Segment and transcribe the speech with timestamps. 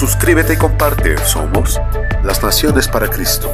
[0.00, 1.14] Suscríbete y comparte.
[1.26, 1.78] Somos
[2.24, 3.52] las Naciones para Cristo.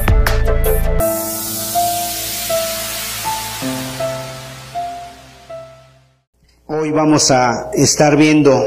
[6.67, 8.63] Hoy vamos a estar viendo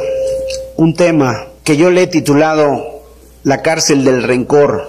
[0.77, 3.01] un tema que yo le he titulado
[3.45, 4.87] La cárcel del rencor.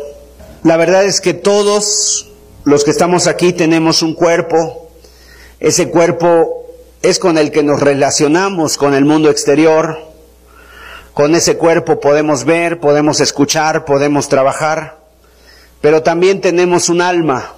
[0.64, 2.30] La verdad es que todos
[2.66, 4.90] los que estamos aquí tenemos un cuerpo.
[5.62, 6.66] Ese cuerpo
[7.02, 10.11] es con el que nos relacionamos con el mundo exterior
[11.14, 14.98] con ese cuerpo podemos ver, podemos escuchar, podemos trabajar,
[15.82, 17.54] pero también tenemos un alma.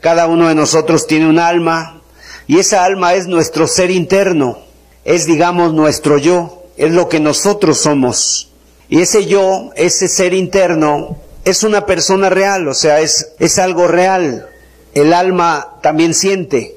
[0.00, 2.00] Cada uno de nosotros tiene un alma
[2.46, 4.58] y esa alma es nuestro ser interno,
[5.04, 8.52] es digamos nuestro yo, es lo que nosotros somos.
[8.88, 13.86] Y ese yo, ese ser interno, es una persona real, o sea, es, es algo
[13.88, 14.48] real.
[14.94, 16.76] El alma también siente,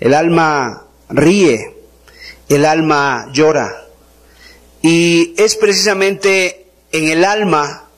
[0.00, 1.74] el alma ríe,
[2.48, 3.87] el alma llora.
[4.82, 7.88] Y es precisamente en el alma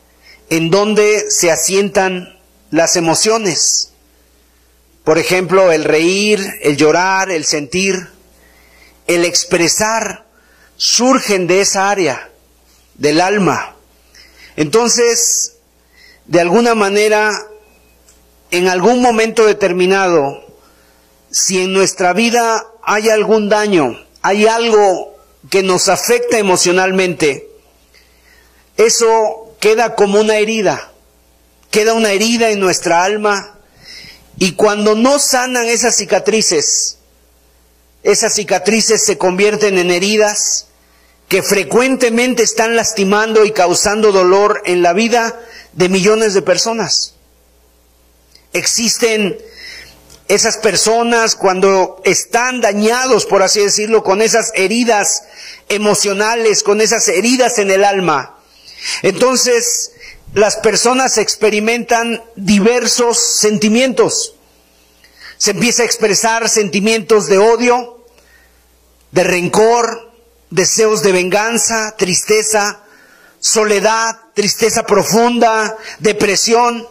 [0.48, 2.38] en donde se asientan
[2.70, 3.92] las emociones.
[5.04, 8.08] Por ejemplo, el reír, el llorar, el sentir,
[9.06, 10.26] el expresar,
[10.76, 12.30] surgen de esa área
[12.94, 13.76] del alma.
[14.56, 15.56] Entonces,
[16.26, 17.30] de alguna manera,
[18.50, 20.44] en algún momento determinado,
[21.30, 25.09] si en nuestra vida hay algún daño, hay algo
[25.48, 27.48] que nos afecta emocionalmente,
[28.76, 30.92] eso queda como una herida,
[31.70, 33.58] queda una herida en nuestra alma
[34.38, 36.98] y cuando no sanan esas cicatrices,
[38.02, 40.66] esas cicatrices se convierten en heridas
[41.28, 45.38] que frecuentemente están lastimando y causando dolor en la vida
[45.72, 47.14] de millones de personas.
[48.52, 49.38] Existen
[50.30, 55.24] esas personas cuando están dañados, por así decirlo, con esas heridas
[55.68, 58.38] emocionales, con esas heridas en el alma,
[59.02, 59.92] entonces
[60.32, 64.36] las personas experimentan diversos sentimientos.
[65.36, 68.04] Se empieza a expresar sentimientos de odio,
[69.10, 70.12] de rencor,
[70.50, 72.84] deseos de venganza, tristeza,
[73.40, 76.86] soledad, tristeza profunda, depresión.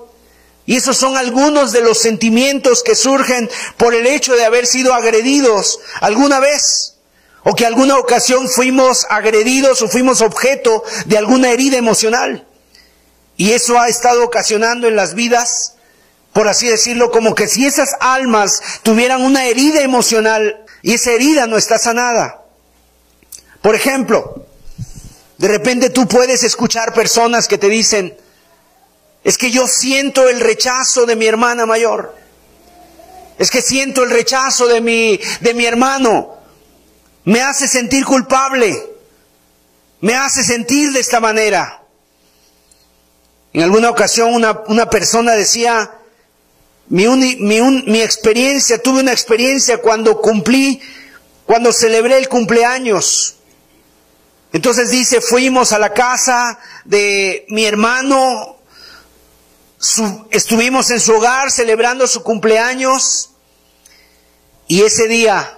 [0.69, 4.93] Y esos son algunos de los sentimientos que surgen por el hecho de haber sido
[4.93, 6.93] agredidos alguna vez.
[7.43, 12.45] O que alguna ocasión fuimos agredidos o fuimos objeto de alguna herida emocional.
[13.35, 15.73] Y eso ha estado ocasionando en las vidas,
[16.33, 21.47] por así decirlo, como que si esas almas tuvieran una herida emocional y esa herida
[21.47, 22.43] no está sanada.
[23.63, 24.45] Por ejemplo,
[25.39, 28.15] de repente tú puedes escuchar personas que te dicen,
[29.23, 32.15] es que yo siento el rechazo de mi hermana mayor.
[33.37, 36.37] Es que siento el rechazo de mi, de mi hermano.
[37.25, 38.75] Me hace sentir culpable.
[40.01, 41.83] Me hace sentir de esta manera.
[43.51, 45.91] En alguna ocasión una, una persona decía,
[46.87, 50.81] mi, mi, mi experiencia, tuve una experiencia cuando cumplí,
[51.45, 53.35] cuando celebré el cumpleaños.
[54.53, 58.58] Entonces dice, fuimos a la casa de mi hermano
[60.31, 63.29] estuvimos en su hogar celebrando su cumpleaños
[64.67, 65.57] y ese día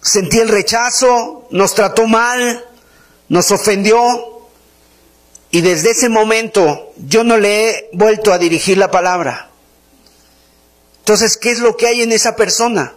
[0.00, 2.64] sentí el rechazo, nos trató mal,
[3.28, 4.48] nos ofendió
[5.50, 9.50] y desde ese momento yo no le he vuelto a dirigir la palabra.
[11.00, 12.94] Entonces, ¿qué es lo que hay en esa persona?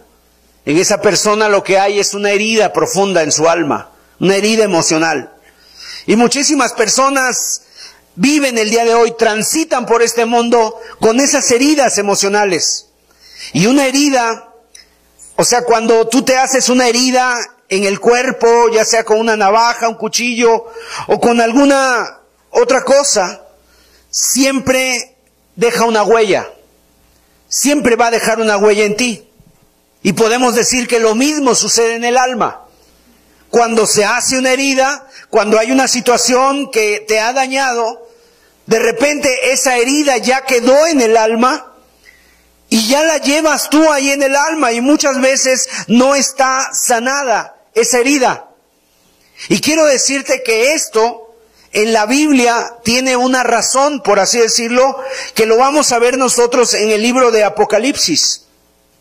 [0.64, 3.90] En esa persona lo que hay es una herida profunda en su alma,
[4.20, 5.32] una herida emocional.
[6.06, 7.62] Y muchísimas personas
[8.16, 12.88] viven el día de hoy, transitan por este mundo con esas heridas emocionales.
[13.52, 14.52] Y una herida,
[15.36, 19.36] o sea, cuando tú te haces una herida en el cuerpo, ya sea con una
[19.36, 20.66] navaja, un cuchillo
[21.06, 22.20] o con alguna
[22.50, 23.42] otra cosa,
[24.10, 25.16] siempre
[25.54, 26.50] deja una huella.
[27.48, 29.28] Siempre va a dejar una huella en ti.
[30.02, 32.62] Y podemos decir que lo mismo sucede en el alma.
[33.50, 38.05] Cuando se hace una herida, cuando hay una situación que te ha dañado,
[38.66, 41.72] de repente esa herida ya quedó en el alma
[42.68, 47.56] y ya la llevas tú ahí en el alma y muchas veces no está sanada
[47.74, 48.48] esa herida.
[49.48, 51.34] Y quiero decirte que esto
[51.72, 54.98] en la Biblia tiene una razón, por así decirlo,
[55.34, 58.46] que lo vamos a ver nosotros en el libro de Apocalipsis,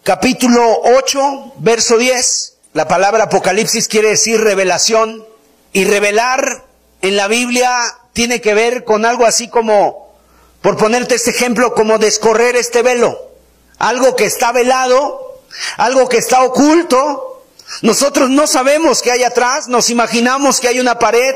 [0.03, 2.53] capítulo 8, verso 10.
[2.73, 5.25] La palabra Apocalipsis quiere decir revelación
[5.71, 6.65] y revelar
[7.01, 7.71] en la Biblia
[8.13, 10.15] tiene que ver con algo así como,
[10.61, 13.31] por ponerte este ejemplo, como descorrer este velo.
[13.77, 15.41] Algo que está velado,
[15.77, 17.43] algo que está oculto.
[17.81, 21.35] Nosotros no sabemos qué hay atrás, nos imaginamos que hay una pared,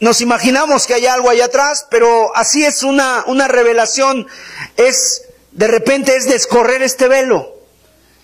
[0.00, 4.26] nos imaginamos que hay algo allá atrás, pero así es una, una revelación,
[4.76, 7.54] es, de repente es descorrer este velo.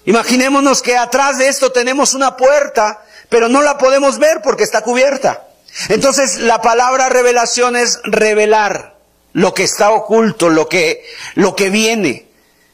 [0.05, 4.83] Imaginémonos que atrás de esto tenemos una puerta, pero no la podemos ver porque está
[4.83, 5.44] cubierta.
[5.89, 8.97] Entonces la palabra revelación es revelar
[9.33, 11.05] lo que está oculto, lo que,
[11.35, 12.29] lo que viene.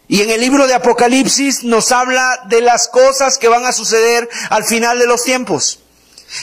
[0.09, 4.29] Y en el libro de Apocalipsis nos habla de las cosas que van a suceder
[4.51, 5.81] al final de los tiempos.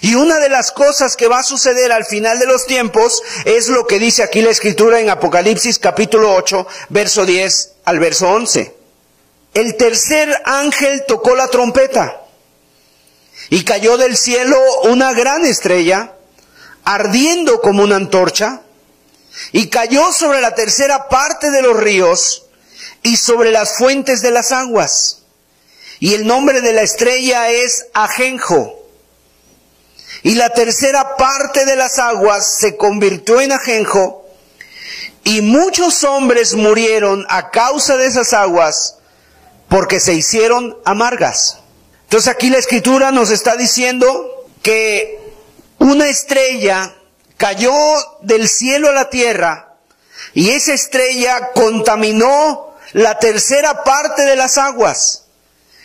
[0.02, 3.68] Y una de las cosas que va a suceder al final de los tiempos es
[3.70, 8.76] lo que dice aquí la escritura en Apocalipsis capítulo 8, verso 10 al verso 11.
[9.54, 12.22] El tercer ángel tocó la trompeta
[13.50, 16.17] y cayó del cielo una gran estrella
[16.88, 18.62] ardiendo como una antorcha,
[19.52, 22.46] y cayó sobre la tercera parte de los ríos
[23.04, 25.24] y sobre las fuentes de las aguas.
[26.00, 28.74] Y el nombre de la estrella es Ajenjo.
[30.24, 34.26] Y la tercera parte de las aguas se convirtió en Ajenjo,
[35.26, 38.96] y muchos hombres murieron a causa de esas aguas,
[39.68, 41.58] porque se hicieron amargas.
[42.04, 45.27] Entonces aquí la escritura nos está diciendo que
[45.80, 46.94] una estrella
[47.38, 47.74] cayó
[48.22, 49.76] del cielo a la tierra
[50.34, 55.24] y esa estrella contaminó la tercera parte de las aguas.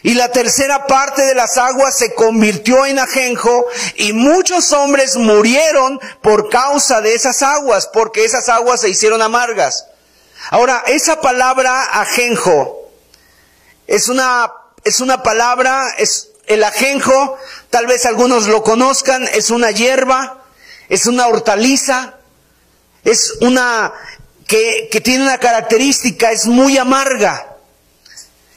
[0.05, 6.01] Y la tercera parte de las aguas se convirtió en ajenjo y muchos hombres murieron
[6.21, 9.87] por causa de esas aguas, porque esas aguas se hicieron amargas.
[10.51, 12.91] Ahora, esa palabra ajenjo
[13.87, 14.53] es una,
[14.83, 17.39] es una palabra, es, el ajenjo,
[17.71, 20.45] tal vez algunos lo conozcan, es una hierba,
[20.89, 22.15] es una hortaliza,
[23.05, 23.93] es una
[24.47, 27.57] que, tiene una característica, es muy amarga.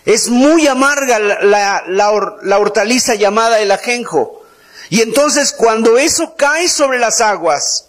[0.03, 4.43] Es muy amarga la, la, hortaliza llamada el ajenjo.
[4.89, 7.85] Y entonces cuando eso cae sobre las aguas,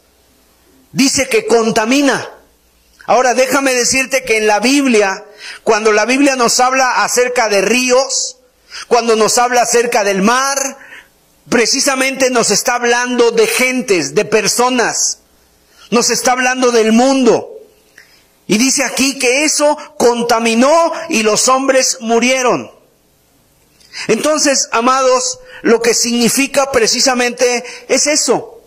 [0.92, 2.30] dice que contamina.
[3.04, 5.24] Ahora déjame decirte que en la Biblia,
[5.62, 8.35] cuando la Biblia nos habla acerca de ríos,
[8.88, 10.78] cuando nos habla acerca del mar,
[11.48, 15.18] precisamente nos está hablando de gentes, de personas.
[15.90, 17.52] Nos está hablando del mundo.
[18.48, 22.70] Y dice aquí que eso contaminó y los hombres murieron.
[24.08, 28.60] Entonces, amados, lo que significa precisamente es eso,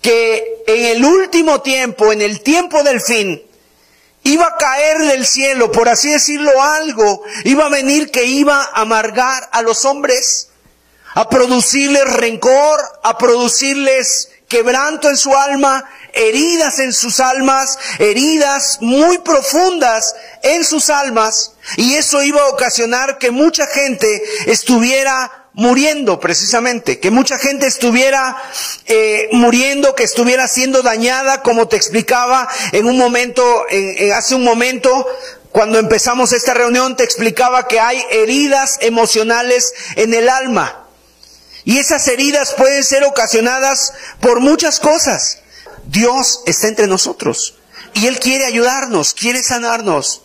[0.00, 3.42] que en el último tiempo, en el tiempo del fin,
[4.24, 7.22] Iba a caer del cielo, por así decirlo, algo.
[7.44, 10.48] Iba a venir que iba a amargar a los hombres,
[11.14, 19.18] a producirles rencor, a producirles quebranto en su alma, heridas en sus almas, heridas muy
[19.18, 21.54] profundas en sus almas.
[21.76, 28.36] Y eso iba a ocasionar que mucha gente estuviera muriendo precisamente, que mucha gente estuviera
[28.86, 34.44] eh, muriendo, que estuviera siendo dañada, como te explicaba en un momento, en, hace un
[34.44, 35.06] momento,
[35.50, 40.86] cuando empezamos esta reunión, te explicaba que hay heridas emocionales en el alma.
[41.64, 45.38] Y esas heridas pueden ser ocasionadas por muchas cosas.
[45.84, 47.54] Dios está entre nosotros
[47.94, 50.21] y Él quiere ayudarnos, quiere sanarnos.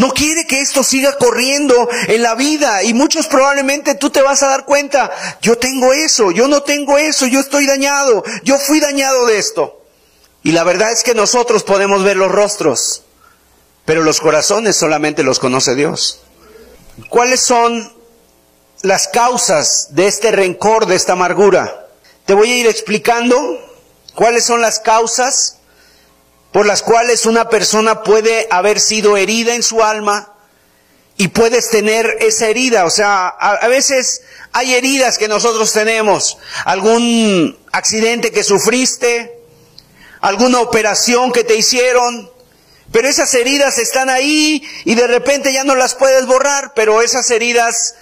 [0.00, 4.42] No quiere que esto siga corriendo en la vida y muchos probablemente tú te vas
[4.42, 5.10] a dar cuenta,
[5.42, 9.84] yo tengo eso, yo no tengo eso, yo estoy dañado, yo fui dañado de esto.
[10.42, 13.02] Y la verdad es que nosotros podemos ver los rostros,
[13.84, 16.22] pero los corazones solamente los conoce Dios.
[17.10, 17.92] ¿Cuáles son
[18.80, 21.88] las causas de este rencor, de esta amargura?
[22.24, 23.36] Te voy a ir explicando
[24.14, 25.58] cuáles son las causas
[26.52, 30.34] por las cuales una persona puede haber sido herida en su alma
[31.16, 32.84] y puedes tener esa herida.
[32.84, 39.38] O sea, a, veces hay heridas que nosotros tenemos, algún accidente que sufriste,
[40.20, 42.30] alguna operación que te hicieron,
[42.90, 47.30] pero esas heridas están ahí y de repente ya no las puedes borrar, pero esas
[47.30, 47.94] heridas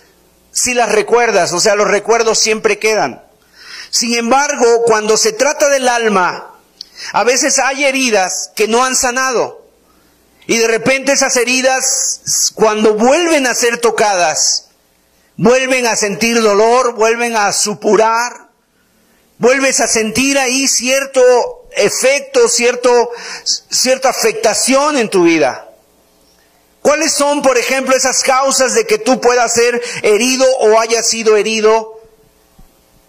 [0.50, 3.23] sí las recuerdas, o sea, los recuerdos siempre quedan.
[3.90, 6.58] Sin embargo, cuando se trata del alma,
[7.12, 9.67] a veces hay heridas que no han sanado.
[10.47, 14.69] Y de repente esas heridas, cuando vuelven a ser tocadas,
[15.37, 18.49] vuelven a sentir dolor, vuelven a supurar,
[19.38, 21.21] vuelves a sentir ahí cierto
[21.76, 23.11] efecto, cierto,
[23.45, 25.69] cierta afectación en tu vida.
[26.83, 31.37] ¿Cuáles son, por ejemplo, esas causas de que tú puedas ser herido o hayas sido
[31.37, 32.00] herido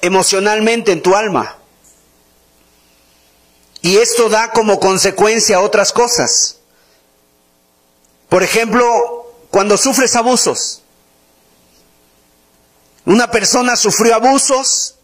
[0.02, 1.59] emocionalmente en tu alma?
[3.82, 6.58] Y esto da como consecuencia otras cosas.
[8.28, 10.84] Por ejemplo, cuando sufres abusos.
[13.06, 14.96] Una persona sufrió abusos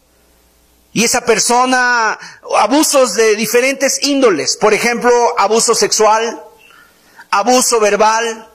[0.92, 2.18] y esa persona,
[2.58, 6.42] abusos de diferentes índoles, por ejemplo, abuso sexual,
[7.30, 8.48] abuso verbal,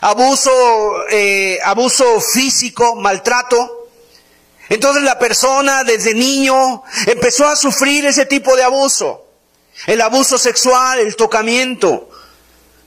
[0.00, 0.52] abuso,
[1.10, 3.88] eh, abuso físico, maltrato.
[4.68, 9.25] Entonces la persona desde niño empezó a sufrir ese tipo de abuso.
[9.86, 12.08] El abuso sexual, el tocamiento,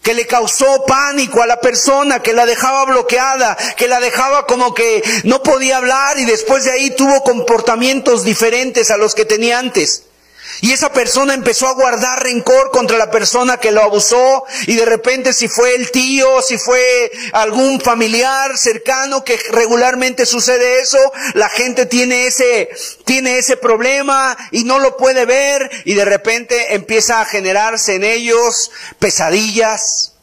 [0.01, 4.73] que le causó pánico a la persona, que la dejaba bloqueada, que la dejaba como
[4.73, 9.59] que no podía hablar y después de ahí tuvo comportamientos diferentes a los que tenía
[9.59, 10.08] antes.
[10.61, 14.85] Y esa persona empezó a guardar rencor contra la persona que lo abusó y de
[14.85, 20.97] repente si fue el tío, si fue algún familiar cercano que regularmente sucede eso,
[21.33, 22.69] la gente tiene ese,
[23.05, 28.03] tiene ese problema y no lo puede ver y de repente empieza a generarse en
[28.03, 30.13] ellos pesadillas,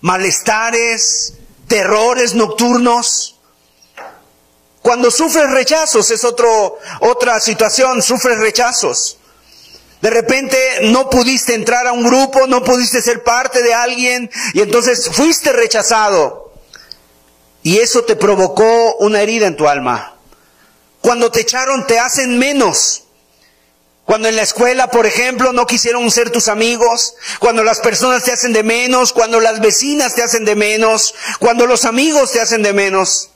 [0.00, 1.34] malestares,
[1.66, 3.37] terrores nocturnos.
[4.88, 9.18] Cuando sufres rechazos es otro, otra situación, sufres rechazos.
[10.00, 14.62] De repente no pudiste entrar a un grupo, no pudiste ser parte de alguien y
[14.62, 16.54] entonces fuiste rechazado.
[17.62, 20.16] Y eso te provocó una herida en tu alma.
[21.02, 23.02] Cuando te echaron te hacen menos.
[24.06, 28.32] Cuando en la escuela, por ejemplo, no quisieron ser tus amigos, cuando las personas te
[28.32, 32.62] hacen de menos, cuando las vecinas te hacen de menos, cuando los amigos te hacen
[32.62, 33.28] de menos.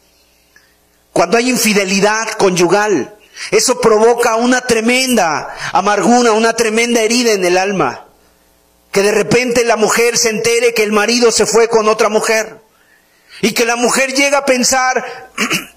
[1.13, 3.17] Cuando hay infidelidad conyugal,
[3.51, 8.07] eso provoca una tremenda amargura, una tremenda herida en el alma.
[8.91, 12.61] Que de repente la mujer se entere que el marido se fue con otra mujer.
[13.41, 15.33] Y que la mujer llega a pensar,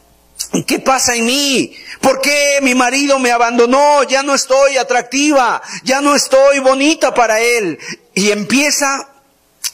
[0.67, 1.75] ¿qué pasa en mí?
[2.01, 4.03] ¿Por qué mi marido me abandonó?
[4.03, 7.79] Ya no estoy atractiva, ya no estoy bonita para él.
[8.13, 9.09] Y empieza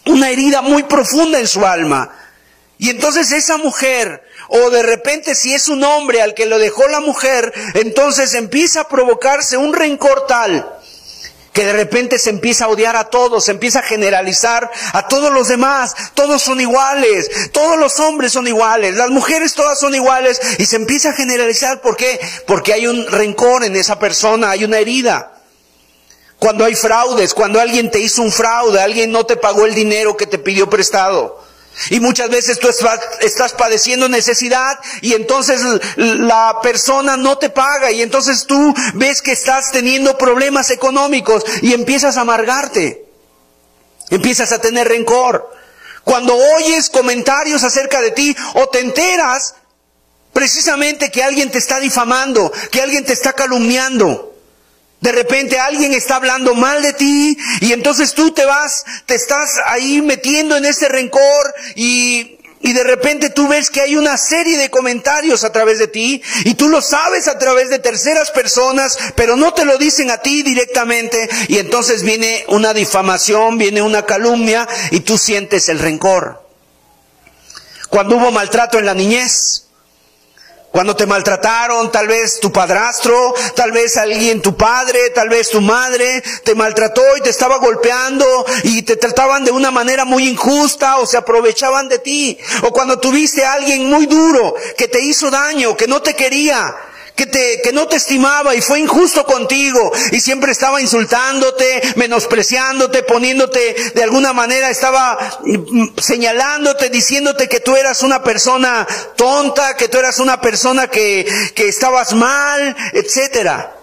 [0.06, 2.10] una herida muy profunda en su alma.
[2.78, 6.88] Y entonces esa mujer o de repente si es un hombre al que lo dejó
[6.88, 10.78] la mujer, entonces empieza a provocarse un rencor tal
[11.54, 15.32] que de repente se empieza a odiar a todos, se empieza a generalizar a todos
[15.32, 20.40] los demás, todos son iguales, todos los hombres son iguales, las mujeres todas son iguales
[20.60, 22.20] y se empieza a generalizar, ¿por qué?
[22.48, 25.34] Porque hay un rencor en esa persona, hay una herida.
[26.40, 30.18] Cuando hay fraudes, cuando alguien te hizo un fraude, alguien no te pagó el dinero
[30.18, 31.51] que te pidió prestado.
[31.90, 32.70] Y muchas veces tú
[33.22, 35.62] estás padeciendo necesidad y entonces
[35.96, 41.74] la persona no te paga y entonces tú ves que estás teniendo problemas económicos y
[41.74, 43.06] empiezas a amargarte.
[44.10, 45.52] Empiezas a tener rencor.
[46.04, 49.56] Cuando oyes comentarios acerca de ti o te enteras
[50.34, 54.31] precisamente que alguien te está difamando, que alguien te está calumniando.
[55.02, 59.50] De repente alguien está hablando mal de ti y entonces tú te vas, te estás
[59.66, 64.60] ahí metiendo en ese rencor y, y de repente tú ves que hay una serie
[64.60, 68.96] de comentarios a través de ti y tú lo sabes a través de terceras personas,
[69.16, 74.06] pero no te lo dicen a ti directamente y entonces viene una difamación, viene una
[74.06, 76.48] calumnia y tú sientes el rencor.
[77.90, 79.66] Cuando hubo maltrato en la niñez,
[80.72, 85.60] cuando te maltrataron, tal vez tu padrastro, tal vez alguien, tu padre, tal vez tu
[85.60, 90.98] madre, te maltrató y te estaba golpeando y te trataban de una manera muy injusta
[90.98, 92.38] o se aprovechaban de ti.
[92.64, 96.74] O cuando tuviste a alguien muy duro que te hizo daño, que no te quería,
[97.22, 103.04] que, te, que no te estimaba y fue injusto contigo y siempre estaba insultándote, menospreciándote,
[103.04, 109.88] poniéndote de alguna manera, estaba mm, señalándote, diciéndote que tú eras una persona tonta, que
[109.88, 113.76] tú eras una persona que, que estabas mal, etcétera.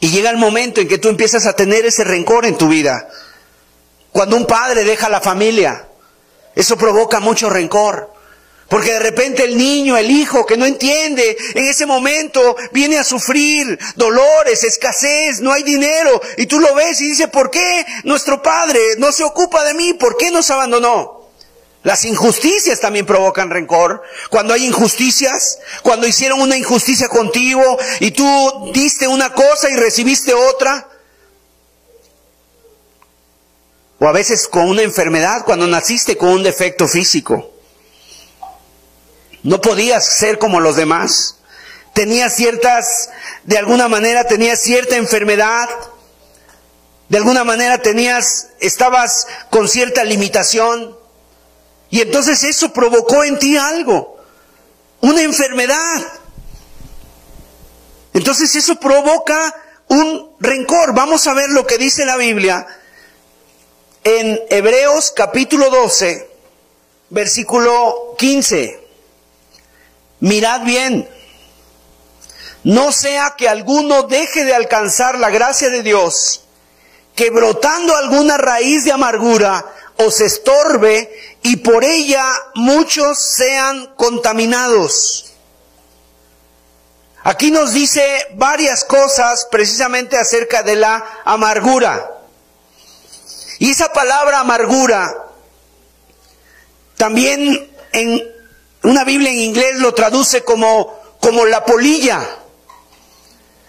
[0.00, 3.06] Y llega el momento en que tú empiezas a tener ese rencor en tu vida.
[4.12, 5.88] Cuando un padre deja la familia,
[6.54, 8.14] eso provoca mucho rencor.
[8.68, 13.04] Porque de repente el niño, el hijo que no entiende, en ese momento viene a
[13.04, 16.20] sufrir dolores, escasez, no hay dinero.
[16.36, 19.94] Y tú lo ves y dices, ¿por qué nuestro padre no se ocupa de mí?
[19.94, 21.30] ¿Por qué nos abandonó?
[21.82, 24.02] Las injusticias también provocan rencor.
[24.28, 30.34] Cuando hay injusticias, cuando hicieron una injusticia contigo y tú diste una cosa y recibiste
[30.34, 30.86] otra.
[33.98, 37.57] O a veces con una enfermedad, cuando naciste con un defecto físico.
[39.42, 41.36] No podías ser como los demás.
[41.94, 43.10] tenía ciertas,
[43.42, 45.68] de alguna manera tenías cierta enfermedad,
[47.08, 50.96] de alguna manera tenías, estabas con cierta limitación,
[51.90, 54.16] y entonces eso provocó en ti algo,
[55.00, 56.06] una enfermedad.
[58.12, 59.54] Entonces eso provoca
[59.88, 60.94] un rencor.
[60.94, 62.66] Vamos a ver lo que dice la Biblia
[64.04, 66.30] en Hebreos capítulo 12,
[67.10, 68.87] versículo 15.
[70.20, 71.08] Mirad bien,
[72.64, 76.42] no sea que alguno deje de alcanzar la gracia de Dios,
[77.14, 79.64] que brotando alguna raíz de amargura
[79.96, 81.10] os estorbe
[81.42, 85.32] y por ella muchos sean contaminados.
[87.24, 92.12] Aquí nos dice varias cosas precisamente acerca de la amargura.
[93.58, 95.26] Y esa palabra amargura,
[96.96, 98.37] también en
[98.82, 102.20] una Biblia en inglés lo traduce como, como la polilla.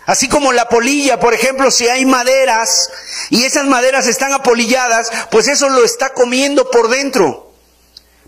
[0.05, 2.89] Así como la polilla, por ejemplo, si hay maderas
[3.29, 7.49] y esas maderas están apolilladas, pues eso lo está comiendo por dentro.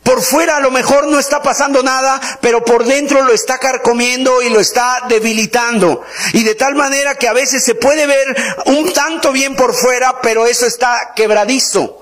[0.04, 4.42] Por fuera a lo mejor no está pasando nada, pero por dentro lo está carcomiendo
[4.42, 6.04] y lo está debilitando.
[6.34, 8.36] Y de tal manera que a veces se puede ver
[8.66, 12.00] un tanto bien por fuera, pero eso está quebradizo.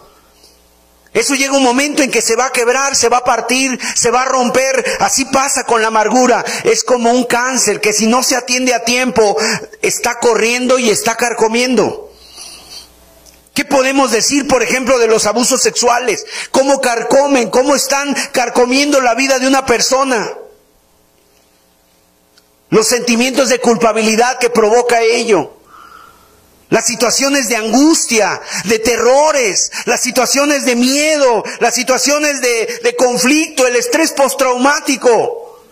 [1.13, 4.11] Eso llega un momento en que se va a quebrar, se va a partir, se
[4.11, 4.85] va a romper.
[4.99, 6.45] Así pasa con la amargura.
[6.63, 9.35] Es como un cáncer que si no se atiende a tiempo,
[9.81, 12.11] está corriendo y está carcomiendo.
[13.55, 16.25] ¿Qué podemos decir, por ejemplo, de los abusos sexuales?
[16.51, 17.49] ¿Cómo carcomen?
[17.49, 20.31] ¿Cómo están carcomiendo la vida de una persona?
[22.69, 25.58] Los sentimientos de culpabilidad que provoca ello.
[26.69, 33.65] Las situaciones de angustia, de terrores, las situaciones de miedo, las situaciones de, de conflicto,
[33.65, 35.63] el estrés postraumático.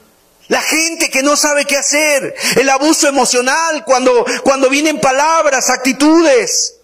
[0.47, 6.76] La gente que no sabe qué hacer, el abuso emocional, cuando, cuando vienen palabras, actitudes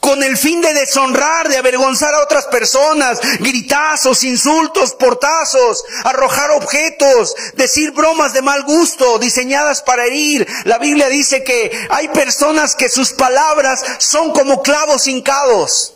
[0.00, 7.34] con el fin de deshonrar, de avergonzar a otras personas, gritazos, insultos, portazos, arrojar objetos,
[7.54, 10.48] decir bromas de mal gusto, diseñadas para herir.
[10.64, 15.94] La Biblia dice que hay personas que sus palabras son como clavos hincados.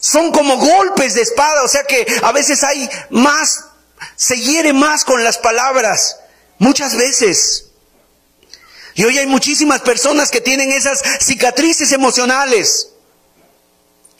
[0.00, 3.64] Son como golpes de espada, o sea que a veces hay más,
[4.16, 6.18] se hiere más con las palabras.
[6.58, 7.70] Muchas veces.
[8.94, 12.90] Y hoy hay muchísimas personas que tienen esas cicatrices emocionales.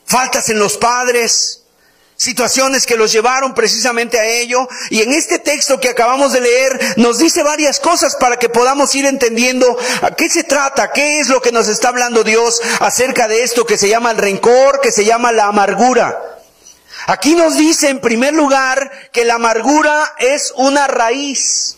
[0.04, 1.62] Faltas en los padres,
[2.16, 4.68] situaciones que los llevaron precisamente a ello.
[4.90, 8.94] Y en este texto que acabamos de leer nos dice varias cosas para que podamos
[8.94, 13.28] ir entendiendo a qué se trata, qué es lo que nos está hablando Dios acerca
[13.28, 16.18] de esto que se llama el rencor, que se llama la amargura.
[17.06, 21.76] Aquí nos dice en primer lugar que la amargura es una raíz.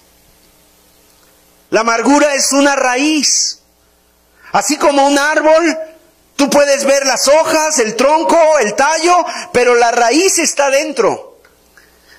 [1.71, 3.61] La amargura es una raíz.
[4.53, 5.77] Así como un árbol,
[6.37, 11.39] tú puedes ver las hojas, el tronco, el tallo, pero la raíz está dentro.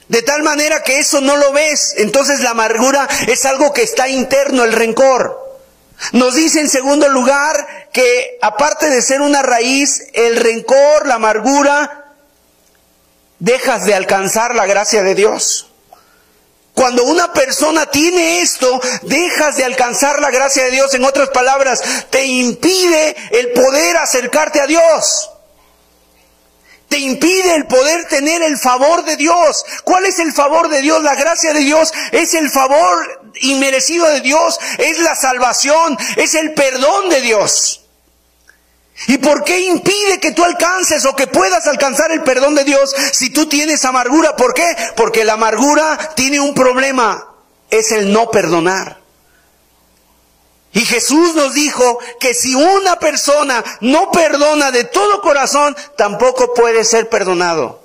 [0.07, 1.93] De tal manera que eso no lo ves.
[1.97, 5.45] Entonces la amargura es algo que está interno, el rencor.
[6.11, 12.05] Nos dice en segundo lugar que aparte de ser una raíz, el rencor, la amargura,
[13.39, 15.71] dejas de alcanzar la gracia de Dios.
[16.77, 20.93] Cuando una persona tiene esto, dejas de alcanzar la gracia de Dios.
[20.93, 25.27] En otras palabras, te impide el poder acercarte a Dios.
[26.87, 29.65] Te impide el poder tener el favor de Dios.
[29.85, 31.01] ¿Cuál es el favor de Dios?
[31.01, 36.53] La gracia de Dios es el favor inmerecido de Dios, es la salvación, es el
[36.53, 37.86] perdón de Dios.
[39.05, 42.95] ¿Y por qué impide que tú alcances o que puedas alcanzar el perdón de Dios
[43.11, 44.35] si tú tienes amargura?
[44.35, 44.75] ¿Por qué?
[44.95, 47.27] Porque la amargura tiene un problema,
[47.69, 48.97] es el no perdonar.
[50.73, 56.83] Y Jesús nos dijo que si una persona no perdona de todo corazón, tampoco puede
[56.83, 57.83] ser perdonado.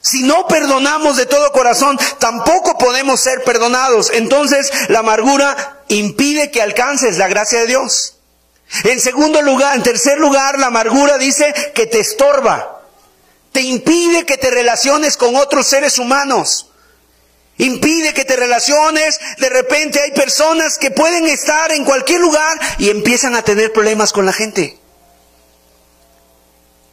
[0.00, 4.10] Si no perdonamos de todo corazón, tampoco podemos ser perdonados.
[4.10, 8.16] Entonces la amargura impide que alcances la gracia de Dios.
[8.84, 12.82] En segundo lugar, en tercer lugar, la amargura dice que te estorba.
[13.52, 16.70] Te impide que te relaciones con otros seres humanos.
[17.58, 19.20] Impide que te relaciones.
[19.38, 24.12] De repente hay personas que pueden estar en cualquier lugar y empiezan a tener problemas
[24.12, 24.78] con la gente.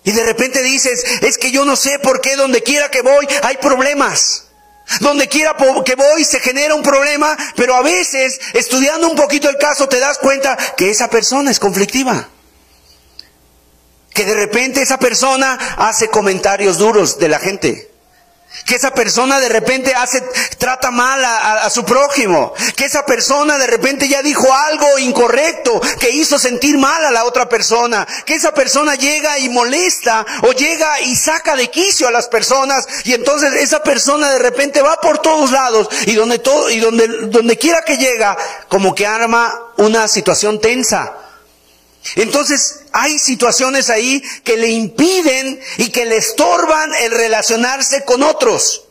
[0.03, 3.27] Y de repente dices, es que yo no sé por qué donde quiera que voy
[3.43, 4.50] hay problemas.
[4.99, 9.57] Donde quiera que voy se genera un problema, pero a veces, estudiando un poquito el
[9.57, 12.29] caso, te das cuenta que esa persona es conflictiva.
[14.13, 17.90] Que de repente esa persona hace comentarios duros de la gente.
[18.65, 20.21] Que esa persona de repente hace,
[20.57, 22.53] trata mal a, a, su prójimo.
[22.75, 27.23] Que esa persona de repente ya dijo algo incorrecto, que hizo sentir mal a la
[27.23, 28.07] otra persona.
[28.25, 32.87] Que esa persona llega y molesta o llega y saca de quicio a las personas
[33.05, 37.07] y entonces esa persona de repente va por todos lados y donde todo, y donde,
[37.27, 38.37] donde quiera que llega,
[38.67, 41.13] como que arma una situación tensa.
[42.15, 48.83] Entonces hay situaciones ahí que le impiden y que le estorban el relacionarse con otros.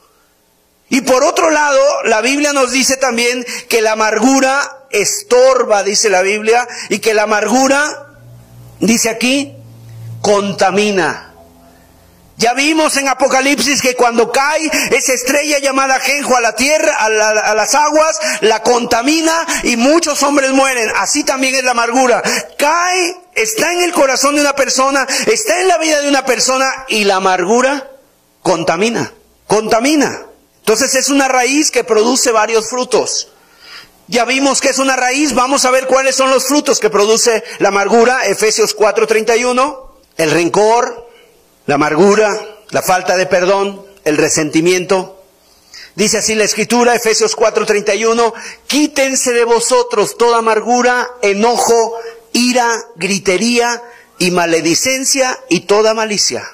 [0.88, 6.22] Y por otro lado, la Biblia nos dice también que la amargura estorba, dice la
[6.22, 8.08] Biblia, y que la amargura,
[8.80, 9.54] dice aquí,
[10.20, 11.30] contamina.
[12.40, 17.04] Ya vimos en Apocalipsis que cuando cae esa estrella llamada Genjo a la tierra, a,
[17.04, 20.90] a, las aguas, la contamina y muchos hombres mueren.
[20.96, 22.22] Así también es la amargura.
[22.56, 26.66] Cae, está en el corazón de una persona, está en la vida de una persona
[26.88, 27.90] y la amargura
[28.42, 29.12] contamina,
[29.46, 30.26] contamina.
[30.60, 33.28] Entonces es una raíz que produce varios frutos.
[34.08, 37.44] Ya vimos que es una raíz, vamos a ver cuáles son los frutos que produce
[37.58, 41.08] la amargura, Efesios 4:31, el rencor,
[41.66, 42.28] la amargura,
[42.70, 45.22] la falta de perdón, el resentimiento.
[45.94, 48.32] Dice así la escritura, Efesios 4:31,
[48.66, 51.98] quítense de vosotros toda amargura, enojo,
[52.32, 53.82] ira, gritería
[54.18, 56.46] y maledicencia y toda malicia.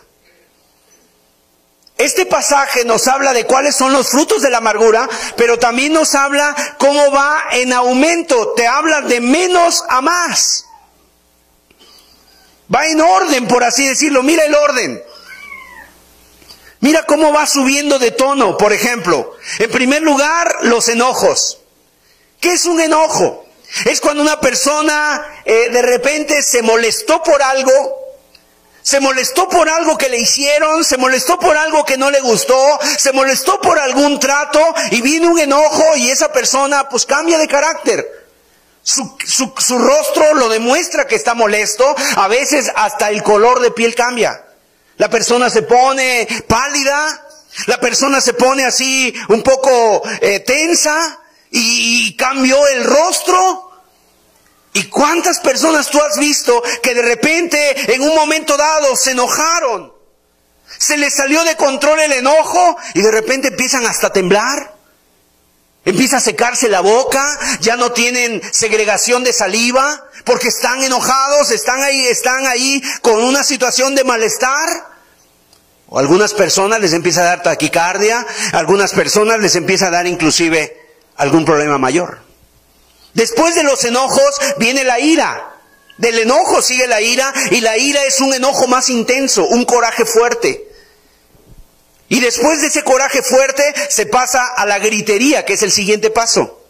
[1.98, 6.14] Este pasaje nos habla de cuáles son los frutos de la amargura, pero también nos
[6.14, 10.66] habla cómo va en aumento, te habla de menos a más.
[12.72, 14.22] Va en orden, por así decirlo.
[14.22, 15.02] Mira el orden.
[16.80, 19.34] Mira cómo va subiendo de tono, por ejemplo.
[19.58, 21.58] En primer lugar, los enojos.
[22.40, 23.45] ¿Qué es un enojo?
[23.84, 28.06] Es cuando una persona eh, de repente se molestó por algo,
[28.82, 32.78] se molestó por algo que le hicieron, se molestó por algo que no le gustó,
[32.96, 34.60] se molestó por algún trato
[34.92, 38.26] y viene un enojo y esa persona pues cambia de carácter.
[38.82, 43.72] Su, su, su, rostro lo demuestra que está molesto, a veces hasta el color de
[43.72, 44.44] piel cambia.
[44.98, 47.26] La persona se pone pálida,
[47.66, 51.18] la persona se pone así un poco eh, tensa
[51.50, 53.65] y, y cambió el rostro.
[54.76, 59.90] ¿Y cuántas personas tú has visto que de repente en un momento dado se enojaron?
[60.76, 64.74] Se les salió de control el enojo y de repente empiezan hasta a temblar.
[65.86, 71.82] Empieza a secarse la boca, ya no tienen segregación de saliva, porque están enojados, están
[71.82, 74.68] ahí, están ahí con una situación de malestar.
[75.88, 80.76] O algunas personas les empieza a dar taquicardia, algunas personas les empieza a dar inclusive
[81.16, 82.25] algún problema mayor.
[83.16, 85.54] Después de los enojos viene la ira.
[85.96, 90.04] Del enojo sigue la ira y la ira es un enojo más intenso, un coraje
[90.04, 90.68] fuerte.
[92.10, 96.10] Y después de ese coraje fuerte se pasa a la gritería, que es el siguiente
[96.10, 96.60] paso.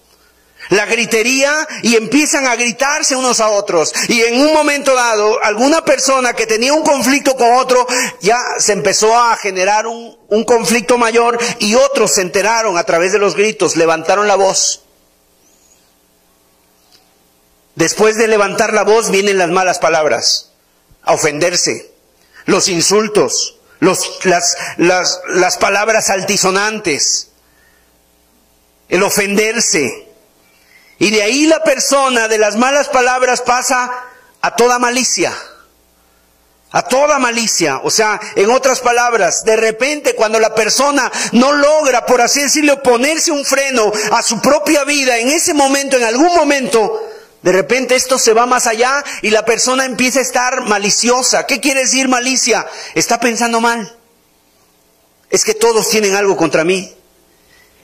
[0.69, 3.93] La gritería y empiezan a gritarse unos a otros.
[4.07, 7.89] Y en un momento dado, alguna persona que tenía un conflicto con otro,
[8.21, 13.11] ya se empezó a generar un, un conflicto mayor y otros se enteraron a través
[13.11, 14.86] de los gritos, levantaron la voz.
[17.77, 20.51] Después de levantar la voz vienen las malas palabras,
[21.03, 21.93] a ofenderse,
[22.47, 27.29] los insultos, los, las, las, las palabras altisonantes,
[28.89, 30.09] el ofenderse.
[30.99, 33.93] Y de ahí la persona de las malas palabras pasa
[34.41, 35.37] a toda malicia.
[36.71, 37.81] A toda malicia.
[37.85, 42.83] O sea, en otras palabras, de repente cuando la persona no logra, por así decirlo,
[42.83, 47.06] ponerse un freno a su propia vida, en ese momento, en algún momento,
[47.47, 51.47] de repente esto se va más allá y la persona empieza a estar maliciosa.
[51.47, 52.67] ¿Qué quiere decir malicia?
[52.97, 53.97] Está pensando mal.
[55.31, 56.93] Es que todos tienen algo contra mí.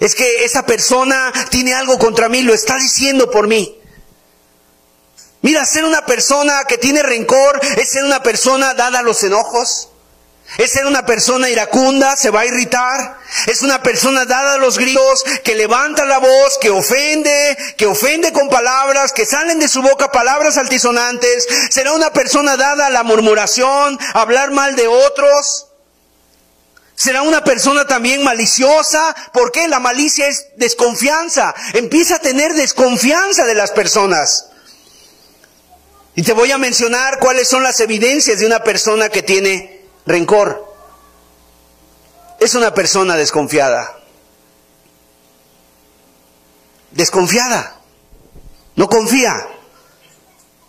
[0.01, 3.79] Es que esa persona tiene algo contra mí, lo está diciendo por mí.
[5.43, 9.91] Mira, ser una persona que tiene rencor es ser una persona dada a los enojos.
[10.59, 13.19] Es ser una persona iracunda, se va a irritar.
[13.47, 18.33] Es una persona dada a los gritos, que levanta la voz, que ofende, que ofende
[18.33, 21.47] con palabras, que salen de su boca palabras altisonantes.
[21.71, 25.69] Será una persona dada a la murmuración, hablar mal de otros.
[26.95, 29.17] Será una persona también maliciosa.
[29.33, 29.69] ¿Por qué?
[29.69, 31.55] La malicia es desconfianza.
[31.73, 34.51] Empieza a tener desconfianza de las personas.
[36.15, 40.73] Y te voy a mencionar cuáles son las evidencias de una persona que tiene rencor.
[42.41, 43.99] Es una persona desconfiada.
[46.91, 47.81] Desconfiada.
[48.77, 49.49] No confía.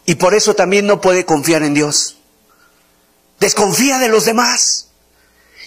[0.05, 2.17] Y por eso también no puede confiar en Dios.
[3.39, 4.89] Desconfía de los demás.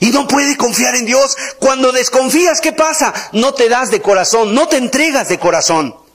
[0.00, 1.36] Y no puede confiar en Dios.
[1.58, 3.12] Cuando desconfías, ¿qué pasa?
[3.32, 6.05] No te das de corazón, no te entregas de corazón.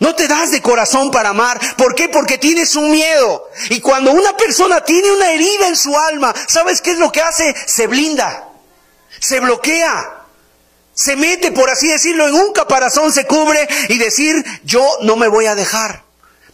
[0.00, 1.60] No te das de corazón para amar.
[1.76, 2.08] ¿Por qué?
[2.08, 3.48] Porque tienes un miedo.
[3.68, 7.20] Y cuando una persona tiene una herida en su alma, ¿sabes qué es lo que
[7.20, 7.54] hace?
[7.66, 8.48] Se blinda.
[9.20, 10.20] Se bloquea.
[10.94, 15.28] Se mete, por así decirlo, en un caparazón, se cubre y decir, yo no me
[15.28, 16.02] voy a dejar.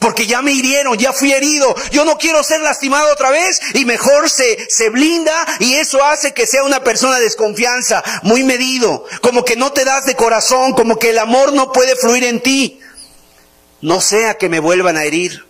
[0.01, 3.85] Porque ya me hirieron, ya fui herido, yo no quiero ser lastimado otra vez y
[3.85, 9.07] mejor se, se blinda y eso hace que sea una persona de desconfianza, muy medido,
[9.23, 12.41] como que no te das de corazón, como que el amor no puede fluir en
[12.41, 12.81] ti.
[13.87, 15.47] No sea que me vuelvan a herir.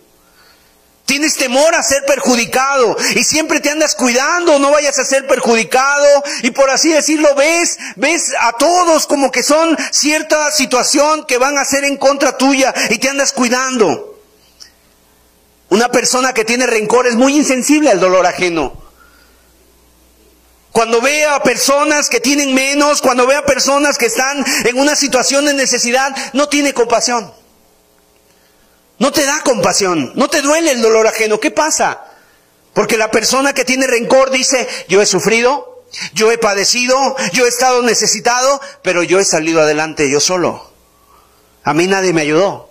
[1.05, 6.23] Tienes temor a ser perjudicado y siempre te andas cuidando, no vayas a ser perjudicado
[6.43, 11.57] y por así decirlo ves, ves a todos como que son cierta situación que van
[11.57, 14.21] a ser en contra tuya y te andas cuidando.
[15.69, 18.79] Una persona que tiene rencor es muy insensible al dolor ajeno.
[20.71, 24.95] Cuando ve a personas que tienen menos, cuando ve a personas que están en una
[24.95, 27.36] situación de necesidad, no tiene compasión.
[28.99, 31.39] No te da compasión, no te duele el dolor ajeno.
[31.39, 32.03] ¿Qué pasa?
[32.73, 35.83] Porque la persona que tiene rencor dice, yo he sufrido,
[36.13, 36.95] yo he padecido,
[37.31, 40.71] yo he estado necesitado, pero yo he salido adelante yo solo.
[41.63, 42.69] A mí nadie me ayudó.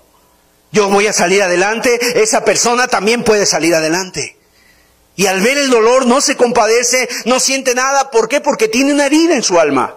[0.72, 4.36] Yo voy a salir adelante, esa persona también puede salir adelante.
[5.16, 8.10] Y al ver el dolor no se compadece, no siente nada.
[8.10, 8.40] ¿Por qué?
[8.40, 9.96] Porque tiene una herida en su alma.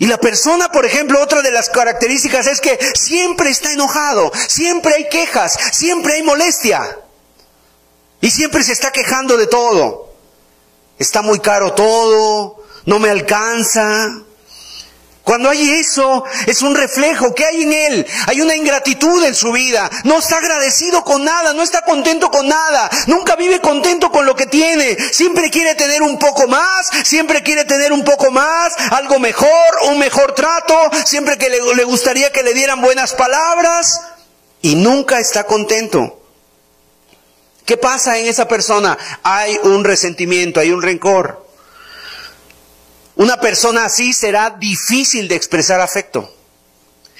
[0.00, 4.94] Y la persona, por ejemplo, otra de las características es que siempre está enojado, siempre
[4.94, 6.98] hay quejas, siempre hay molestia.
[8.22, 10.08] Y siempre se está quejando de todo.
[10.98, 14.22] Está muy caro todo, no me alcanza,
[15.30, 18.06] cuando hay eso, es un reflejo que hay en él.
[18.26, 19.88] Hay una ingratitud en su vida.
[20.02, 22.90] No está agradecido con nada, no está contento con nada.
[23.06, 24.96] Nunca vive contento con lo que tiene.
[25.12, 29.48] Siempre quiere tener un poco más, siempre quiere tener un poco más, algo mejor,
[29.86, 34.00] un mejor trato, siempre que le, le gustaría que le dieran buenas palabras.
[34.62, 36.20] Y nunca está contento.
[37.64, 38.98] ¿Qué pasa en esa persona?
[39.22, 41.49] Hay un resentimiento, hay un rencor.
[43.20, 46.34] Una persona así será difícil de expresar afecto.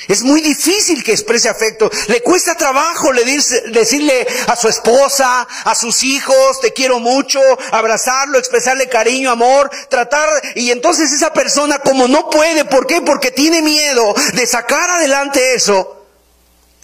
[0.09, 1.91] Es muy difícil que exprese afecto.
[2.09, 3.23] Le cuesta trabajo le
[3.71, 7.39] decirle a su esposa, a sus hijos, te quiero mucho,
[7.71, 10.27] abrazarlo, expresarle cariño, amor, tratar.
[10.55, 13.03] Y entonces esa persona como no puede, ¿por qué?
[13.03, 16.07] Porque tiene miedo de sacar adelante eso.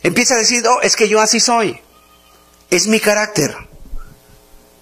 [0.03, 1.81] Empieza a decir, oh, es que yo así soy.
[2.69, 3.57] Es mi carácter.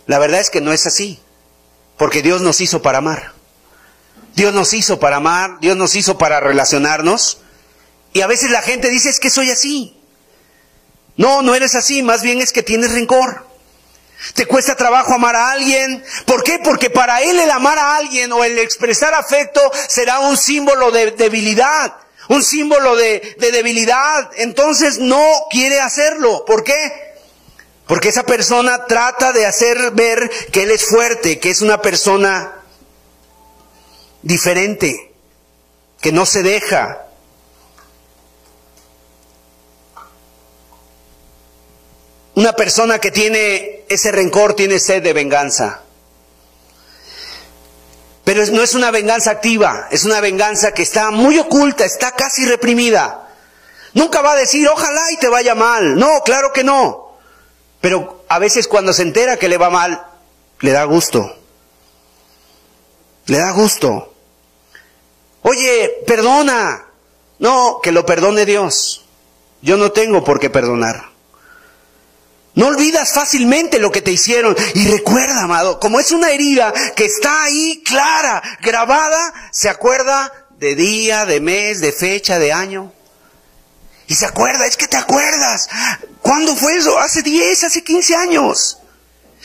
[0.09, 1.21] La verdad es que no es así.
[1.97, 3.34] Porque Dios nos hizo para amar.
[4.35, 7.39] Dios nos hizo para amar, Dios nos hizo para relacionarnos.
[8.13, 10.01] Y a veces la gente dice, es que soy así.
[11.17, 13.47] No, no eres así, más bien es que tienes rencor.
[14.35, 16.03] Te cuesta trabajo amar a alguien.
[16.25, 16.59] ¿Por qué?
[16.59, 21.13] Porque para él el amar a alguien o el expresar afecto será un símbolo de
[21.13, 21.95] debilidad,
[22.29, 24.31] un símbolo de, de debilidad.
[24.37, 26.45] Entonces no quiere hacerlo.
[26.45, 27.15] ¿Por qué?
[27.87, 32.64] Porque esa persona trata de hacer ver que él es fuerte, que es una persona
[34.25, 35.13] diferente,
[36.01, 37.07] que no se deja.
[42.35, 45.83] Una persona que tiene ese rencor tiene sed de venganza.
[48.25, 52.47] Pero no es una venganza activa, es una venganza que está muy oculta, está casi
[52.47, 53.29] reprimida.
[53.93, 55.97] Nunca va a decir, ojalá y te vaya mal.
[55.97, 57.19] No, claro que no.
[57.83, 60.07] Pero a veces cuando se entera que le va mal,
[60.61, 61.37] le da gusto.
[63.27, 64.14] Le da gusto.
[65.45, 66.87] Oye, perdona.
[67.39, 69.05] No, que lo perdone Dios.
[69.61, 71.11] Yo no tengo por qué perdonar.
[72.55, 74.57] No olvidas fácilmente lo que te hicieron.
[74.75, 80.75] Y recuerda, amado, como es una herida que está ahí clara, grabada, se acuerda de
[80.75, 82.93] día, de mes, de fecha, de año.
[84.07, 85.69] Y se acuerda, es que te acuerdas.
[86.23, 86.99] ¿Cuándo fue eso?
[86.99, 88.79] Hace 10, hace 15 años.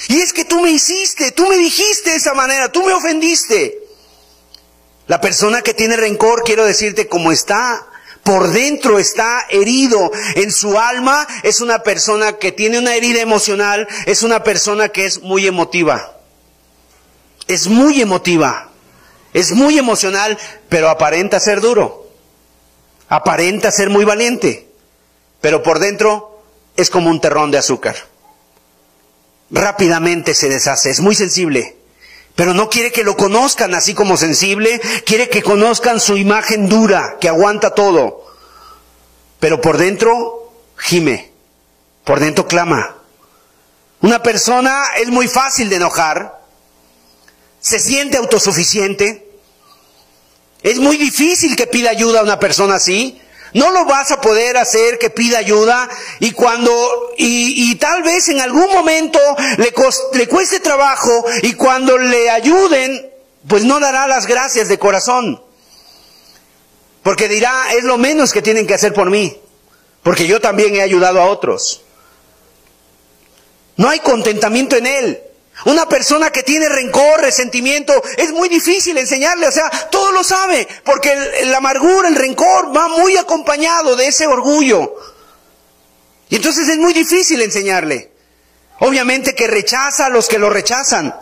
[0.08, 3.89] Y es que tú me hiciste, tú me dijiste de esa manera, tú me ofendiste.
[5.10, 7.88] La persona que tiene rencor, quiero decirte, como está
[8.22, 13.88] por dentro, está herido en su alma, es una persona que tiene una herida emocional,
[14.06, 16.16] es una persona que es muy emotiva.
[17.48, 18.70] Es muy emotiva,
[19.34, 20.38] es muy emocional,
[20.70, 22.08] pero aparenta ser duro.
[23.08, 24.70] Aparenta ser muy valiente,
[25.42, 26.44] pero por dentro
[26.78, 27.96] es como un terrón de azúcar.
[29.50, 31.79] Rápidamente se deshace, es muy sensible.
[32.40, 37.18] Pero no quiere que lo conozcan así como sensible, quiere que conozcan su imagen dura,
[37.20, 38.24] que aguanta todo.
[39.42, 41.34] Pero por dentro gime,
[42.06, 42.96] por dentro clama.
[44.00, 46.40] Una persona es muy fácil de enojar,
[47.60, 49.30] se siente autosuficiente.
[50.64, 53.19] Es muy difícil que pida ayuda a una persona así.
[53.54, 58.40] No lo vas a poder hacer que pida ayuda y cuando, y, tal vez en
[58.40, 59.20] algún momento
[59.58, 59.74] le,
[60.14, 63.10] le cueste trabajo y cuando le ayuden,
[63.48, 65.42] pues no dará las gracias de corazón.
[67.04, 69.36] Porque dirá, es lo menos que tienen que hacer por mí,
[70.04, 71.82] porque yo también he ayudado a otros.
[73.78, 75.24] No hay contentamiento en él.
[75.66, 80.68] Una persona que tiene rencor, resentimiento, es muy difícil enseñarle, o sea, todo lo sabe,
[80.86, 81.14] porque
[81.46, 84.96] la amargura, el rencor va muy acompañado de ese orgullo.
[86.30, 88.12] Y entonces es muy difícil enseñarle.
[88.80, 91.14] Obviamente que rechaza a los que lo rechazan.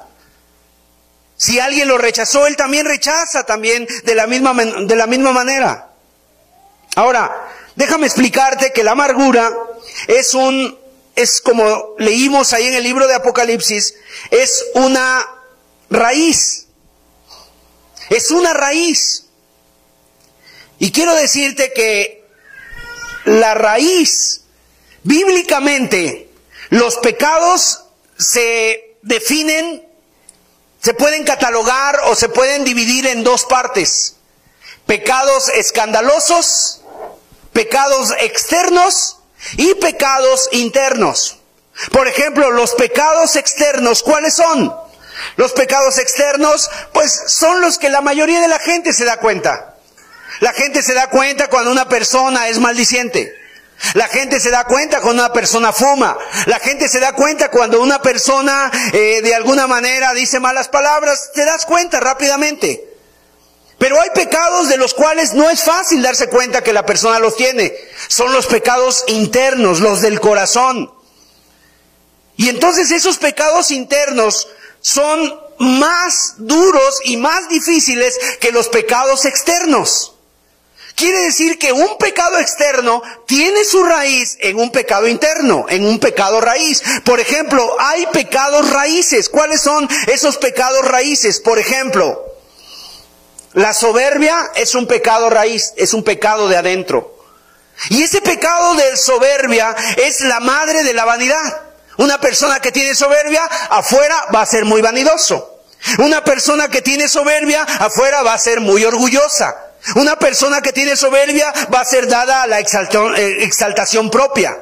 [1.36, 5.90] Si alguien lo rechazó, él también rechaza también de la misma, de la misma manera.
[6.96, 9.52] Ahora, déjame explicarte que la amargura
[10.08, 10.78] es un
[11.18, 13.96] es como leímos ahí en el libro de Apocalipsis,
[14.30, 15.28] es una
[15.90, 16.68] raíz.
[18.12, 19.26] Es una raíz.
[20.78, 22.24] Y quiero decirte que
[23.26, 24.44] la raíz,
[25.02, 26.30] bíblicamente,
[26.70, 27.86] los pecados
[28.20, 29.84] se definen,
[30.84, 34.18] se pueden catalogar o se pueden dividir en dos partes.
[34.86, 36.82] Pecados escandalosos,
[37.54, 39.17] pecados externos
[39.56, 41.38] y pecados internos.
[41.92, 44.76] Por ejemplo, los pecados externos, ¿cuáles son?
[45.36, 49.76] Los pecados externos, pues son los que la mayoría de la gente se da cuenta.
[50.40, 53.34] La gente se da cuenta cuando una persona es maldiciente.
[53.94, 56.18] La gente se da cuenta cuando una persona fuma.
[56.46, 61.32] La gente se da cuenta cuando una persona eh, de alguna manera dice malas palabras.
[61.34, 62.87] Te das cuenta rápidamente.
[63.78, 67.36] Pero hay pecados de los cuales no es fácil darse cuenta que la persona los
[67.36, 67.76] tiene.
[68.08, 70.92] Son los pecados internos, los del corazón.
[72.38, 74.48] Y entonces esos pecados internos
[74.82, 80.14] son más duros y más difíciles que los pecados externos.
[80.96, 86.00] Quiere decir que un pecado externo tiene su raíz en un pecado interno, en un
[86.00, 86.82] pecado raíz.
[87.06, 89.30] Por ejemplo, hay pecados raíces.
[89.30, 91.40] ¿Cuáles son esos pecados raíces?
[91.40, 92.37] Por ejemplo,
[93.58, 97.18] la soberbia es un pecado raíz, es un pecado de adentro.
[97.90, 101.62] Y ese pecado de soberbia es la madre de la vanidad.
[101.98, 105.64] Una persona que tiene soberbia afuera va a ser muy vanidoso.
[105.98, 109.56] Una persona que tiene soberbia afuera va a ser muy orgullosa.
[109.96, 114.56] Una persona que tiene soberbia va a ser dada a la eh, exaltación propia.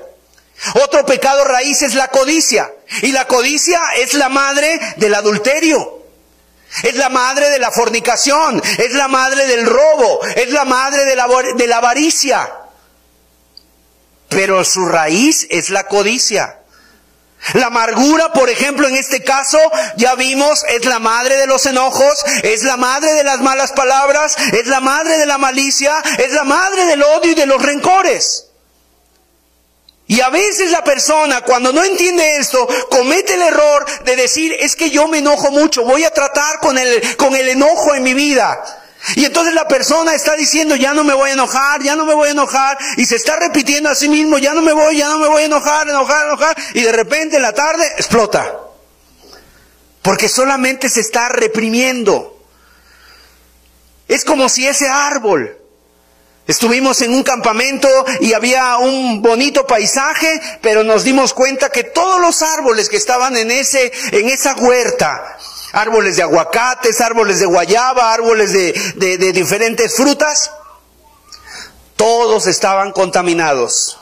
[0.76, 2.72] Otro pecado raíz es la codicia.
[3.02, 5.95] Y la codicia es la madre del adulterio.
[6.84, 11.16] Es la madre de la fornicación, es la madre del robo, es la madre de
[11.16, 12.52] la, de la avaricia.
[14.30, 16.60] Pero su raíz es la codicia.
[17.54, 19.60] La amargura, por ejemplo, en este caso,
[19.98, 24.36] ya vimos, es la madre de los enojos, es la madre de las malas palabras,
[24.52, 28.48] es la madre de la malicia, es la madre del odio y de los rencores.
[30.08, 34.76] Y a veces la persona, cuando no entiende esto, comete el error de decir, es
[34.76, 38.14] que yo me enojo mucho, voy a tratar con el, con el enojo en mi
[38.14, 38.64] vida.
[39.16, 42.14] Y entonces la persona está diciendo, ya no me voy a enojar, ya no me
[42.14, 45.10] voy a enojar, y se está repitiendo a sí mismo, ya no me voy, ya
[45.10, 48.60] no me voy a enojar, enojar, enojar, y de repente en la tarde explota.
[50.04, 52.40] Porque solamente se está reprimiendo.
[54.08, 55.65] Es como si ese árbol
[56.48, 57.88] Estuvimos en un campamento
[58.20, 60.30] y había un bonito paisaje,
[60.62, 65.38] pero nos dimos cuenta que todos los árboles que estaban en ese, en esa huerta,
[65.72, 70.52] árboles de aguacates, árboles de guayaba, árboles de, de, de diferentes frutas,
[71.96, 73.98] todos estaban contaminados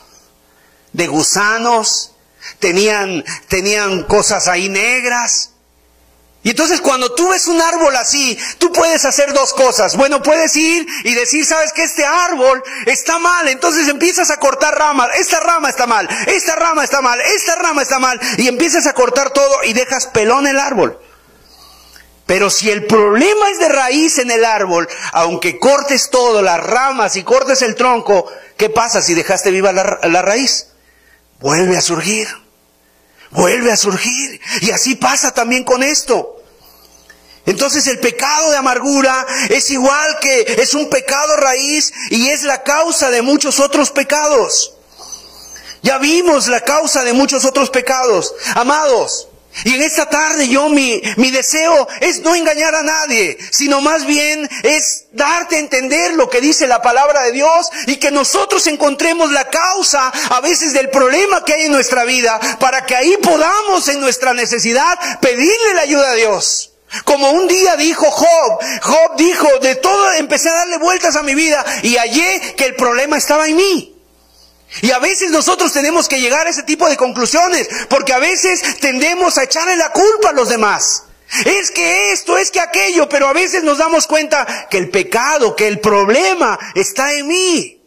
[0.92, 2.14] de gusanos,
[2.60, 5.53] tenían, tenían cosas ahí negras,
[6.44, 9.96] y entonces cuando tú ves un árbol así, tú puedes hacer dos cosas.
[9.96, 14.78] Bueno, puedes ir y decir, sabes que este árbol está mal, entonces empiezas a cortar
[14.78, 15.10] ramas.
[15.16, 18.20] Esta rama está mal, esta rama está mal, esta rama está mal.
[18.38, 21.00] Y empiezas a cortar todo y dejas pelón el árbol.
[22.26, 27.16] Pero si el problema es de raíz en el árbol, aunque cortes todo, las ramas
[27.16, 30.68] y cortes el tronco, ¿qué pasa si dejaste viva la, la raíz?
[31.40, 32.43] Vuelve a surgir
[33.34, 34.40] vuelve a surgir.
[34.62, 36.38] Y así pasa también con esto.
[37.46, 42.64] Entonces el pecado de amargura es igual que es un pecado raíz y es la
[42.64, 44.76] causa de muchos otros pecados.
[45.82, 48.34] Ya vimos la causa de muchos otros pecados.
[48.56, 49.28] Amados,
[49.66, 54.06] y en esta tarde yo mi, mi deseo es no engañar a nadie, sino más
[54.06, 58.66] bien es darte a entender lo que dice la palabra de Dios y que nosotros
[58.68, 63.16] encontremos la causa a veces del problema que hay en nuestra vida para que ahí
[63.18, 66.72] podamos en nuestra necesidad pedirle la ayuda a Dios.
[67.06, 71.34] Como un día dijo Job, Job dijo, de todo empecé a darle vueltas a mi
[71.34, 73.93] vida y hallé que el problema estaba en mí.
[74.82, 78.80] Y a veces nosotros tenemos que llegar a ese tipo de conclusiones, porque a veces
[78.80, 81.04] tendemos a echarle la culpa a los demás.
[81.46, 85.56] Es que esto, es que aquello, pero a veces nos damos cuenta que el pecado,
[85.56, 87.82] que el problema está en mí.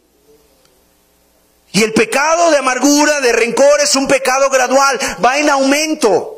[1.72, 6.37] Y el pecado de amargura, de rencor, es un pecado gradual, va en aumento.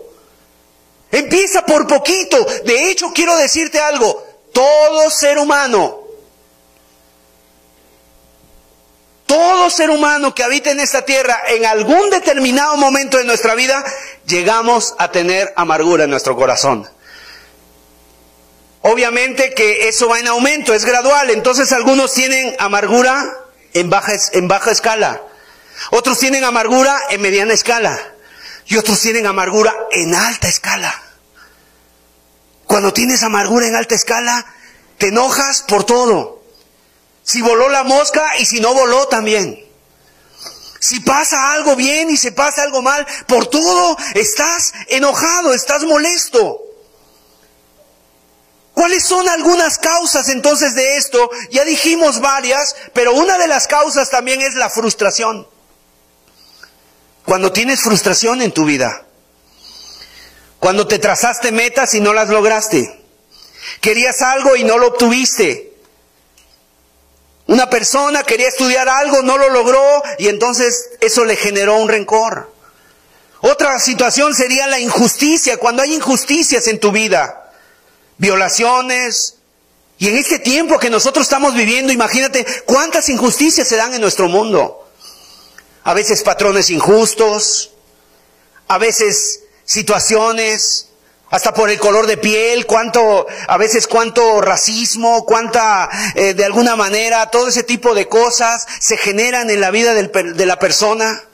[1.13, 2.45] Empieza por poquito.
[2.65, 4.27] De hecho, quiero decirte algo.
[4.53, 6.08] Todo ser humano,
[9.29, 13.85] todo ser humano que habita en esta tierra, en algún determinado momento de nuestra vida,
[14.27, 16.89] llegamos a tener amargura en nuestro corazón.
[18.81, 21.29] Obviamente que eso va en aumento, es gradual.
[21.29, 23.23] Entonces algunos tienen amargura
[23.75, 25.21] en baja, en baja escala.
[25.91, 27.99] Otros tienen amargura en mediana escala.
[28.65, 31.03] Y otros tienen amargura en alta escala.
[32.65, 34.47] Cuando tienes amargura en alta escala,
[34.97, 36.38] te enojas por todo.
[37.29, 39.63] Si voló la mosca y si no voló también.
[40.81, 46.63] Si pasa algo bien y se pasa algo mal, por todo estás enojado, estás molesto.
[48.73, 51.29] ¿Cuáles son algunas causas entonces de esto?
[51.51, 55.47] Ya dijimos varias, pero una de las causas también es la frustración.
[57.27, 59.05] Cuando tienes frustración en tu vida,
[60.61, 63.05] cuando te trazaste metas y no las lograste,
[63.83, 65.68] querías algo y no lo obtuviste.
[67.49, 72.53] Una persona quería estudiar algo, no lo logró y entonces eso le generó un rencor.
[73.41, 77.51] Otra situación sería la injusticia, cuando hay injusticias en tu vida,
[78.19, 79.37] violaciones.
[79.97, 84.29] Y en este tiempo que nosotros estamos viviendo, imagínate cuántas injusticias se dan en nuestro
[84.29, 84.87] mundo
[85.85, 87.71] a veces patrones injustos,
[88.67, 90.88] a veces situaciones,
[91.31, 96.77] hasta por el color de piel, cuánto, a veces cuánto racismo, cuánta, eh, de alguna
[96.77, 101.25] manera, todo ese tipo de cosas se generan en la vida de la persona.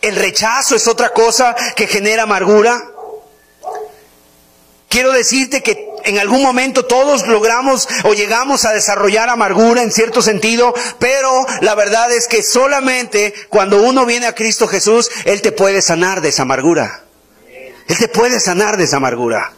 [0.00, 2.82] El rechazo es otra cosa que genera amargura.
[4.88, 10.22] Quiero decirte que en algún momento todos logramos o llegamos a desarrollar amargura en cierto
[10.22, 15.52] sentido, pero la verdad es que solamente cuando uno viene a Cristo Jesús, Él te
[15.52, 17.07] puede sanar de esa amargura.
[17.88, 19.52] Él te puede sanar de esa amargura.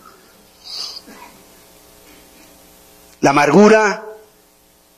[3.20, 4.04] La amargura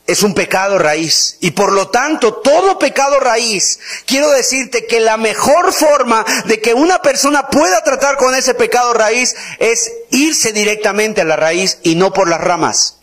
[0.05, 1.37] es un pecado raíz.
[1.41, 6.73] Y por lo tanto, todo pecado raíz, quiero decirte que la mejor forma de que
[6.73, 11.95] una persona pueda tratar con ese pecado raíz es irse directamente a la raíz y
[11.95, 12.97] no por las ramas.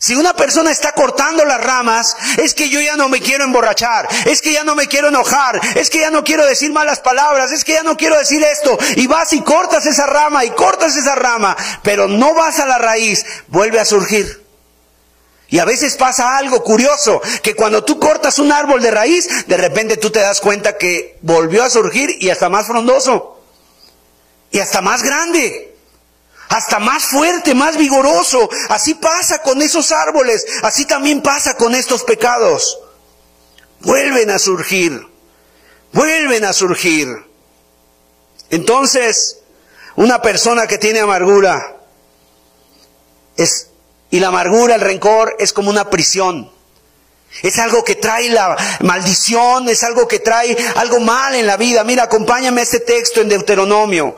[0.00, 4.08] Si una persona está cortando las ramas, es que yo ya no me quiero emborrachar,
[4.26, 7.50] es que ya no me quiero enojar, es que ya no quiero decir malas palabras,
[7.50, 10.96] es que ya no quiero decir esto, y vas y cortas esa rama y cortas
[10.96, 14.46] esa rama, pero no vas a la raíz, vuelve a surgir.
[15.48, 19.56] Y a veces pasa algo curioso, que cuando tú cortas un árbol de raíz, de
[19.56, 23.40] repente tú te das cuenta que volvió a surgir y hasta más frondoso.
[24.50, 25.74] Y hasta más grande.
[26.48, 28.48] Hasta más fuerte, más vigoroso.
[28.68, 30.44] Así pasa con esos árboles.
[30.62, 32.78] Así también pasa con estos pecados.
[33.80, 35.06] Vuelven a surgir.
[35.92, 37.08] Vuelven a surgir.
[38.50, 39.40] Entonces,
[39.96, 41.76] una persona que tiene amargura
[43.36, 43.68] es
[44.10, 46.50] y la amargura, el rencor es como una prisión.
[47.42, 51.84] Es algo que trae la maldición, es algo que trae algo mal en la vida.
[51.84, 54.16] Mira, acompáñame a este texto en Deuteronomio.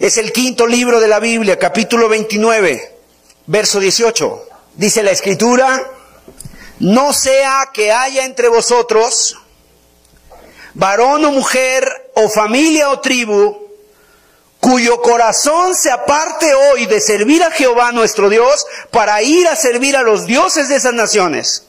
[0.00, 2.96] Es el quinto libro de la Biblia, capítulo 29,
[3.44, 4.48] verso 18.
[4.76, 5.90] Dice la escritura,
[6.78, 9.36] no sea que haya entre vosotros
[10.72, 13.68] varón o mujer o familia o tribu
[14.58, 19.98] cuyo corazón se aparte hoy de servir a Jehová nuestro Dios para ir a servir
[19.98, 21.64] a los dioses de esas naciones.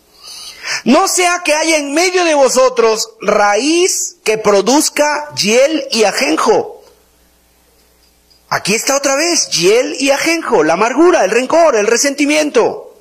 [0.85, 6.80] No sea que haya en medio de vosotros raíz que produzca hiel y ajenjo.
[8.53, 12.93] Aquí está otra vez, hiel y ajenjo, la amargura, el rencor, el resentimiento.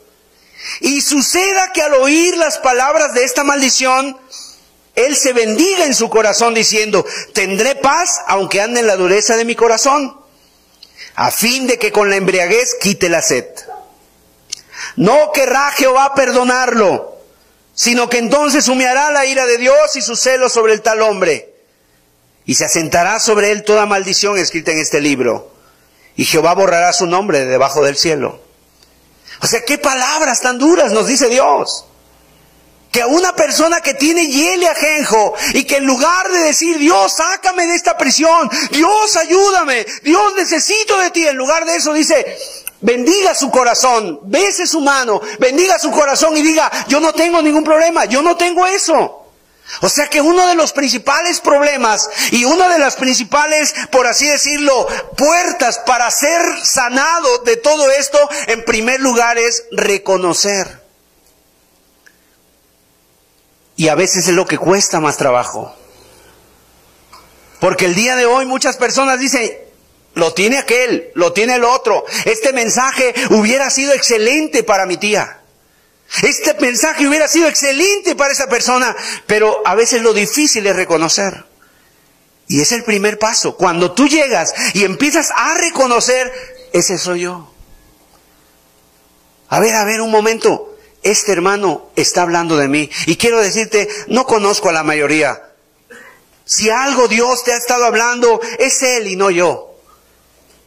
[0.78, 4.16] Y suceda que al oír las palabras de esta maldición,
[4.94, 9.44] él se bendiga en su corazón diciendo, tendré paz aunque ande en la dureza de
[9.44, 10.16] mi corazón,
[11.16, 13.46] a fin de que con la embriaguez quite la sed.
[14.94, 17.18] No querrá Jehová perdonarlo,
[17.74, 21.49] sino que entonces humeará la ira de Dios y su celo sobre el tal hombre,
[22.46, 25.52] y se asentará sobre él toda maldición escrita en este libro,
[26.16, 28.40] y Jehová borrará su nombre de debajo del cielo.
[29.42, 31.86] O sea, qué palabras tan duras nos dice Dios.
[32.90, 37.12] que a una persona que tiene hiele ajenjo y que en lugar de decir, Dios,
[37.12, 42.36] sácame de esta prisión, Dios, ayúdame, Dios, necesito de ti, en lugar de eso dice,
[42.80, 47.62] bendiga su corazón, bese su mano, bendiga su corazón y diga, yo no tengo ningún
[47.62, 49.19] problema, yo no tengo eso.
[49.82, 54.28] O sea que uno de los principales problemas y una de las principales, por así
[54.28, 58.18] decirlo, puertas para ser sanado de todo esto,
[58.48, 60.80] en primer lugar es reconocer.
[63.76, 65.74] Y a veces es lo que cuesta más trabajo.
[67.60, 69.50] Porque el día de hoy muchas personas dicen,
[70.14, 72.04] lo tiene aquel, lo tiene el otro.
[72.24, 75.39] Este mensaje hubiera sido excelente para mi tía.
[76.22, 78.94] Este mensaje hubiera sido excelente para esa persona,
[79.26, 81.44] pero a veces lo difícil es reconocer.
[82.48, 83.56] Y es el primer paso.
[83.56, 86.32] Cuando tú llegas y empiezas a reconocer,
[86.72, 87.52] ese soy yo.
[89.48, 90.76] A ver, a ver, un momento.
[91.02, 92.90] Este hermano está hablando de mí.
[93.06, 95.40] Y quiero decirte, no conozco a la mayoría.
[96.44, 99.69] Si algo Dios te ha estado hablando, es Él y no yo.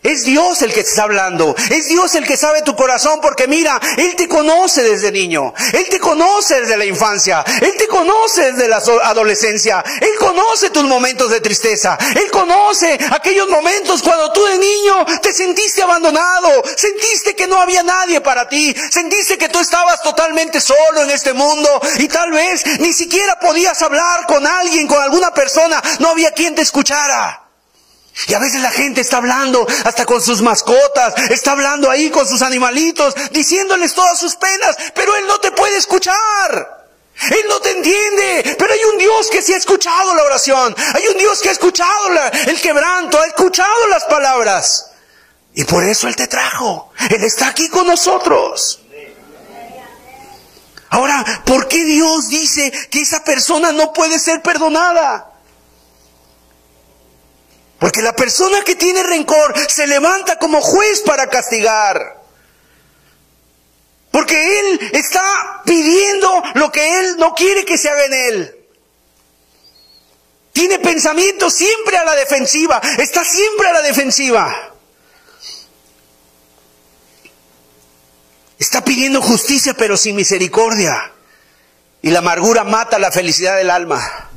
[0.04, 1.56] Es Dios el que te está hablando.
[1.72, 5.54] Es Dios el que sabe tu corazón porque mira, Él te conoce desde niño.
[5.72, 7.44] Él te conoce desde la infancia.
[7.62, 9.84] Él te conoce desde la adolescencia.
[10.02, 11.98] Él conoce tus momentos de tristeza.
[12.16, 16.64] Él conoce aquellos momentos cuando tú de niño te sentiste abandonado.
[16.76, 18.76] Sentiste que no había nadie para ti.
[18.92, 23.82] Sentiste que tú estabas totalmente solo en este mundo y tal vez ni siquiera podías
[23.82, 25.82] hablar con alguien, con alguna persona.
[26.00, 27.43] No había quien te escuchara.
[28.28, 32.28] Y a veces la gente está hablando hasta con sus mascotas, está hablando ahí con
[32.28, 36.84] sus animalitos, diciéndoles todas sus penas, pero Él no te puede escuchar.
[37.30, 41.08] Él no te entiende, pero hay un Dios que sí ha escuchado la oración, hay
[41.08, 42.10] un Dios que ha escuchado
[42.48, 44.92] el quebranto, ha escuchado las palabras.
[45.54, 48.80] Y por eso Él te trajo, Él está aquí con nosotros.
[50.90, 55.33] Ahora, ¿por qué Dios dice que esa persona no puede ser perdonada?
[57.84, 62.18] Porque la persona que tiene rencor se levanta como juez para castigar.
[64.10, 68.56] Porque Él está pidiendo lo que Él no quiere que se haga en Él.
[70.54, 72.80] Tiene pensamiento siempre a la defensiva.
[73.00, 74.74] Está siempre a la defensiva.
[78.60, 81.12] Está pidiendo justicia pero sin misericordia.
[82.02, 84.30] Y la amargura mata la felicidad del alma.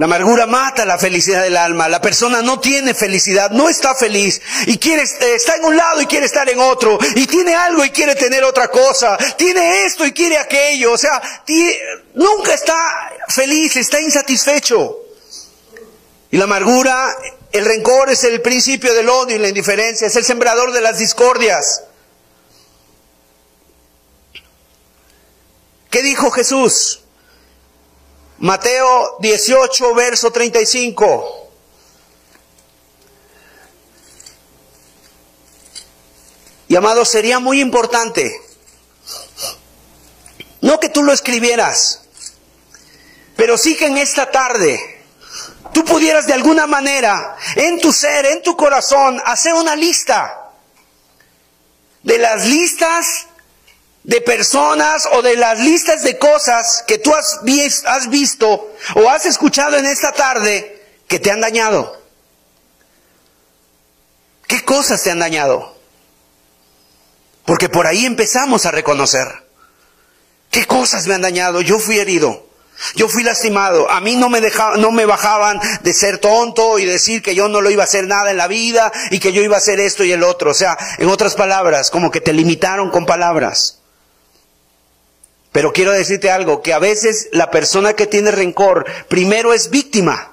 [0.00, 1.86] La amargura mata la felicidad del alma.
[1.86, 6.00] La persona no tiene felicidad, no está feliz y quiere eh, está en un lado
[6.00, 9.18] y quiere estar en otro y tiene algo y quiere tener otra cosa.
[9.36, 11.20] Tiene esto y quiere aquello, o sea,
[12.14, 12.74] nunca está
[13.28, 15.00] feliz, está insatisfecho.
[16.30, 17.14] Y la amargura,
[17.52, 20.96] el rencor es el principio del odio y la indiferencia, es el sembrador de las
[20.96, 21.82] discordias.
[25.90, 27.00] ¿Qué dijo Jesús?
[28.40, 31.50] Mateo 18, verso 35.
[36.68, 38.40] Y amado, sería muy importante,
[40.62, 42.02] no que tú lo escribieras,
[43.36, 45.02] pero sí que en esta tarde
[45.74, 50.52] tú pudieras de alguna manera, en tu ser, en tu corazón, hacer una lista
[52.02, 53.26] de las listas
[54.02, 57.40] de personas o de las listas de cosas que tú has,
[58.10, 62.00] visto o has escuchado en esta tarde que te han dañado.
[64.46, 65.76] ¿Qué cosas te han dañado?
[67.44, 69.28] Porque por ahí empezamos a reconocer.
[70.50, 71.60] ¿Qué cosas me han dañado?
[71.60, 72.46] Yo fui herido.
[72.96, 73.90] Yo fui lastimado.
[73.90, 77.48] A mí no me dejaban, no me bajaban de ser tonto y decir que yo
[77.48, 79.78] no lo iba a hacer nada en la vida y que yo iba a hacer
[79.78, 80.50] esto y el otro.
[80.50, 83.79] O sea, en otras palabras, como que te limitaron con palabras.
[85.52, 90.32] Pero quiero decirte algo, que a veces la persona que tiene rencor primero es víctima.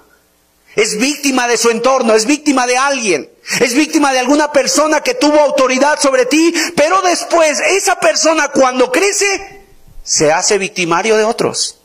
[0.75, 5.15] Es víctima de su entorno, es víctima de alguien, es víctima de alguna persona que
[5.15, 9.63] tuvo autoridad sobre ti, pero después esa persona cuando crece
[10.03, 11.79] se hace victimario de otros.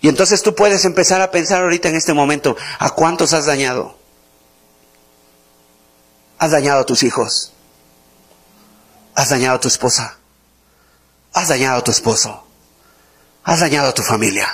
[0.00, 3.98] Y entonces tú puedes empezar a pensar ahorita en este momento, ¿a cuántos has dañado?
[6.38, 7.52] Has dañado a tus hijos.
[9.16, 10.17] Has dañado a tu esposa.
[11.38, 12.44] Has dañado a tu esposo.
[13.44, 14.52] Has dañado a tu familia.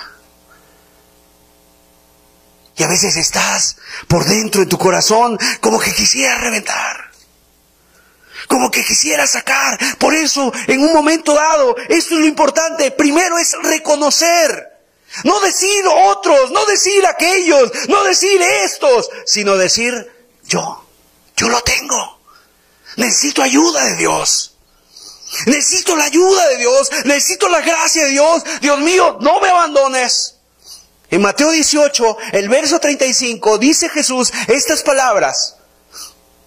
[2.77, 7.11] Y a veces estás por dentro en tu corazón como que quisiera reventar.
[8.49, 9.79] Como que quisiera sacar.
[9.97, 12.91] Por eso, en un momento dado, esto es lo importante.
[12.91, 14.79] Primero es reconocer.
[15.23, 19.95] No decir otros, no decir aquellos, no decir estos, sino decir
[20.45, 20.87] yo.
[21.35, 22.21] Yo lo tengo.
[22.97, 24.54] Necesito ayuda de Dios.
[25.47, 28.43] Necesito la ayuda de Dios, necesito la gracia de Dios.
[28.61, 30.37] Dios mío, no me abandones.
[31.11, 35.57] En Mateo 18, el verso 35, dice Jesús estas palabras.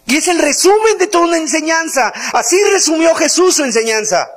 [0.05, 2.13] Y es el resumen de toda una enseñanza.
[2.33, 4.29] Así resumió Jesús su enseñanza.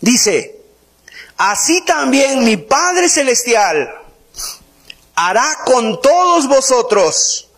[0.00, 0.58] Dice,
[1.36, 3.94] así también mi Padre Celestial
[5.14, 7.49] hará con todos vosotros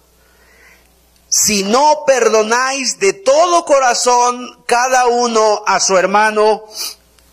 [1.33, 6.65] si no perdonáis de todo corazón cada uno a su hermano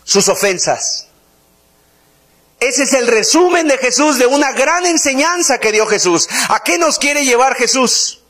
[0.04, 1.08] sus ofensas.
[2.60, 6.30] Ese es el resumen de Jesús, de una gran enseñanza que dio Jesús.
[6.48, 8.22] ¿A qué nos quiere llevar Jesús?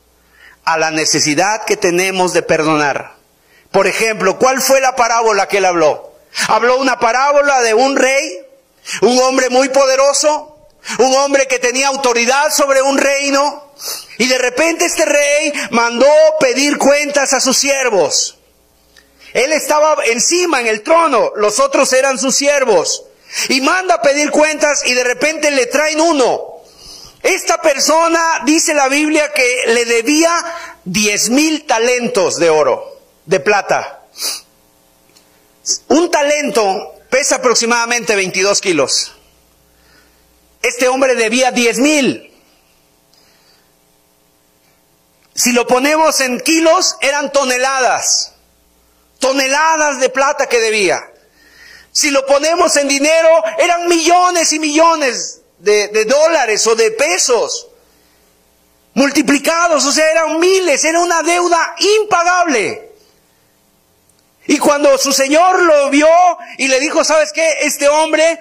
[0.65, 3.15] A la necesidad que tenemos de perdonar.
[3.71, 6.13] Por ejemplo, ¿cuál fue la parábola que él habló?
[6.49, 8.45] Habló una parábola de un rey,
[9.03, 10.67] un hombre muy poderoso,
[10.99, 13.71] un hombre que tenía autoridad sobre un reino,
[14.21, 16.07] y de repente este rey mandó
[16.39, 18.37] pedir cuentas a sus siervos.
[19.33, 23.05] Él estaba encima en el trono, los otros eran sus siervos.
[23.49, 26.59] Y manda a pedir cuentas y de repente le traen uno.
[27.23, 30.31] Esta persona, dice la Biblia, que le debía
[30.85, 34.03] diez mil talentos de oro, de plata.
[35.89, 39.13] Un talento pesa aproximadamente 22 kilos.
[40.61, 42.30] Este hombre debía diez mil.
[45.41, 48.35] Si lo ponemos en kilos, eran toneladas.
[49.19, 51.01] Toneladas de plata que debía.
[51.93, 57.69] Si lo ponemos en dinero, eran millones y millones de, dólares o de pesos.
[58.93, 62.91] Multiplicados, o sea, eran miles, era una deuda impagable.
[64.47, 66.07] Y cuando su señor lo vio
[66.59, 67.61] y le dijo, ¿sabes qué?
[67.63, 68.39] Este hombre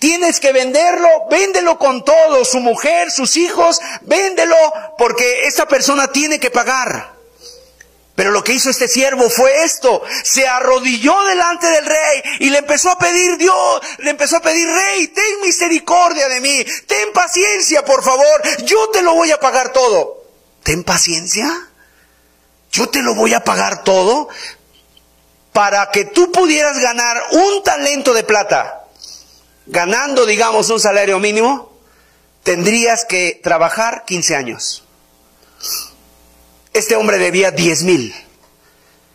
[0.00, 4.56] Tienes que venderlo, véndelo con todo, su mujer, sus hijos, véndelo
[4.96, 7.12] porque esta persona tiene que pagar.
[8.14, 12.58] Pero lo que hizo este siervo fue esto, se arrodilló delante del rey y le
[12.58, 17.84] empezó a pedir Dios, le empezó a pedir, rey, ten misericordia de mí, ten paciencia,
[17.84, 20.24] por favor, yo te lo voy a pagar todo.
[20.62, 21.68] ¿Ten paciencia?
[22.72, 24.30] Yo te lo voy a pagar todo
[25.52, 28.79] para que tú pudieras ganar un talento de plata
[29.66, 31.72] ganando, digamos, un salario mínimo,
[32.42, 34.84] tendrías que trabajar 15 años.
[36.72, 38.14] Este hombre debía 10 mil.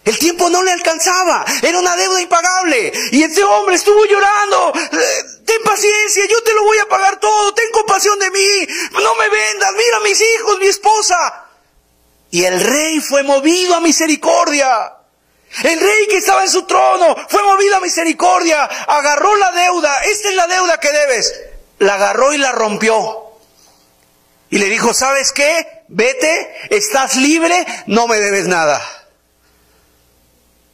[0.06, 2.94] El tiempo no le alcanzaba, era una deuda impagable.
[3.12, 4.74] Y este hombre estuvo llorando.
[4.76, 9.16] Eh, ten paciencia, yo te lo voy a pagar todo, ten compasión de mí, no
[9.16, 11.46] me vendas, mira mis hijos, mi esposa.
[12.30, 14.94] Y el rey fue movido a misericordia.
[15.64, 20.30] El rey que estaba en su trono fue movido a misericordia, agarró la deuda, esta
[20.30, 21.34] es la deuda que debes,
[21.80, 23.24] la agarró y la rompió.
[24.50, 25.84] Y le dijo, ¿sabes qué?
[25.88, 28.82] Vete, estás libre, no me debes nada.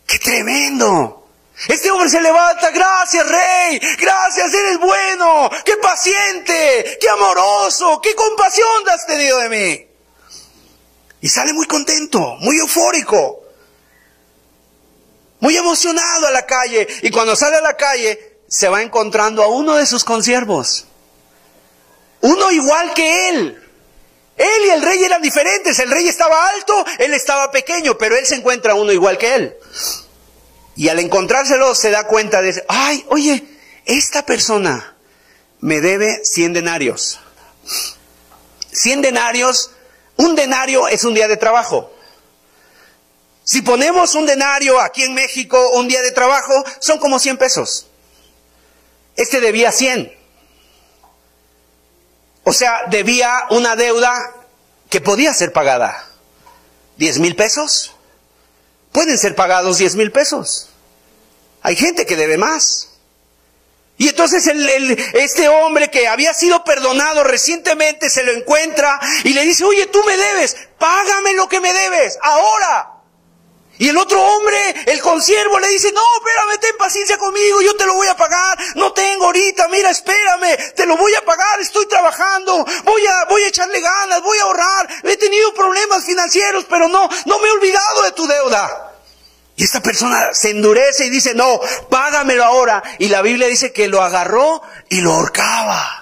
[0.08, 1.28] ¡Qué tremendo!
[1.68, 8.90] Este hombre se levanta, gracias rey, gracias, eres bueno, qué paciente, qué amoroso, qué compasión
[8.90, 9.88] has tenido de mí.
[11.22, 13.41] Y sale muy contento, muy eufórico
[15.42, 16.88] muy emocionado a la calle.
[17.02, 20.86] Y cuando sale a la calle, se va encontrando a uno de sus consiervos.
[22.22, 23.58] Uno igual que él.
[24.38, 25.78] Él y el rey eran diferentes.
[25.80, 29.36] El rey estaba alto, él estaba pequeño, pero él se encuentra a uno igual que
[29.36, 29.58] él.
[30.76, 33.44] Y al encontrárselo se da cuenta de, ay, oye,
[33.86, 34.96] esta persona
[35.60, 37.20] me debe 100 denarios.
[38.72, 39.72] 100 denarios,
[40.18, 41.92] un denario es un día de trabajo.
[43.52, 47.86] Si ponemos un denario aquí en México, un día de trabajo, son como 100 pesos.
[49.18, 50.10] Este debía 100.
[52.46, 54.14] O sea, debía una deuda
[54.90, 56.08] que podía ser pagada.
[56.98, 57.94] ¿10 mil pesos?
[58.94, 60.70] Pueden ser pagados 10 mil pesos.
[61.62, 62.92] Hay gente que debe más.
[63.98, 64.50] Y entonces
[65.14, 70.02] este hombre que había sido perdonado recientemente se lo encuentra y le dice, oye, tú
[70.06, 73.01] me debes, págame lo que me debes, ahora.
[73.82, 77.88] Y el otro hombre, el consiervo, le dice, no, espérame, ten paciencia conmigo, yo te
[77.88, 81.88] lo voy a pagar, no tengo ahorita, mira, espérame, te lo voy a pagar, estoy
[81.88, 86.90] trabajando, voy a, voy a echarle ganas, voy a ahorrar, he tenido problemas financieros, pero
[86.90, 88.94] no, no me he olvidado de tu deuda.
[89.56, 91.60] Y esta persona se endurece y dice, no,
[91.90, 92.84] págamelo ahora.
[93.00, 96.01] Y la Biblia dice que lo agarró y lo ahorcaba.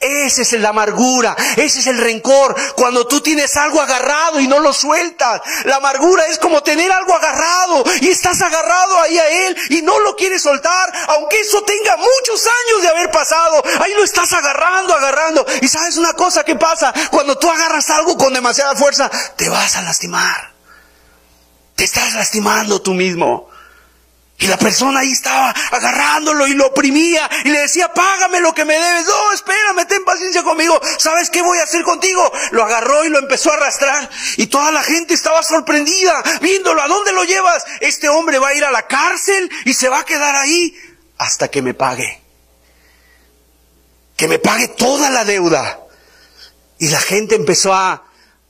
[0.00, 4.60] Ese es la amargura, ese es el rencor, cuando tú tienes algo agarrado y no
[4.60, 5.42] lo sueltas.
[5.64, 9.98] La amargura es como tener algo agarrado y estás agarrado ahí a él y no
[9.98, 13.60] lo quieres soltar, aunque eso tenga muchos años de haber pasado.
[13.80, 15.44] Ahí lo estás agarrando, agarrando.
[15.62, 19.74] Y sabes una cosa que pasa, cuando tú agarras algo con demasiada fuerza, te vas
[19.74, 20.52] a lastimar.
[21.74, 23.48] Te estás lastimando tú mismo.
[24.40, 28.64] Y la persona ahí estaba agarrándolo y lo oprimía y le decía, págame lo que
[28.64, 29.04] me debes.
[29.04, 30.80] No, espérame, ten paciencia conmigo.
[30.98, 32.30] ¿Sabes qué voy a hacer contigo?
[32.52, 34.08] Lo agarró y lo empezó a arrastrar.
[34.36, 36.80] Y toda la gente estaba sorprendida viéndolo.
[36.80, 37.64] ¿A dónde lo llevas?
[37.80, 40.72] Este hombre va a ir a la cárcel y se va a quedar ahí
[41.18, 42.22] hasta que me pague.
[44.16, 45.80] Que me pague toda la deuda.
[46.78, 48.04] Y la gente empezó a,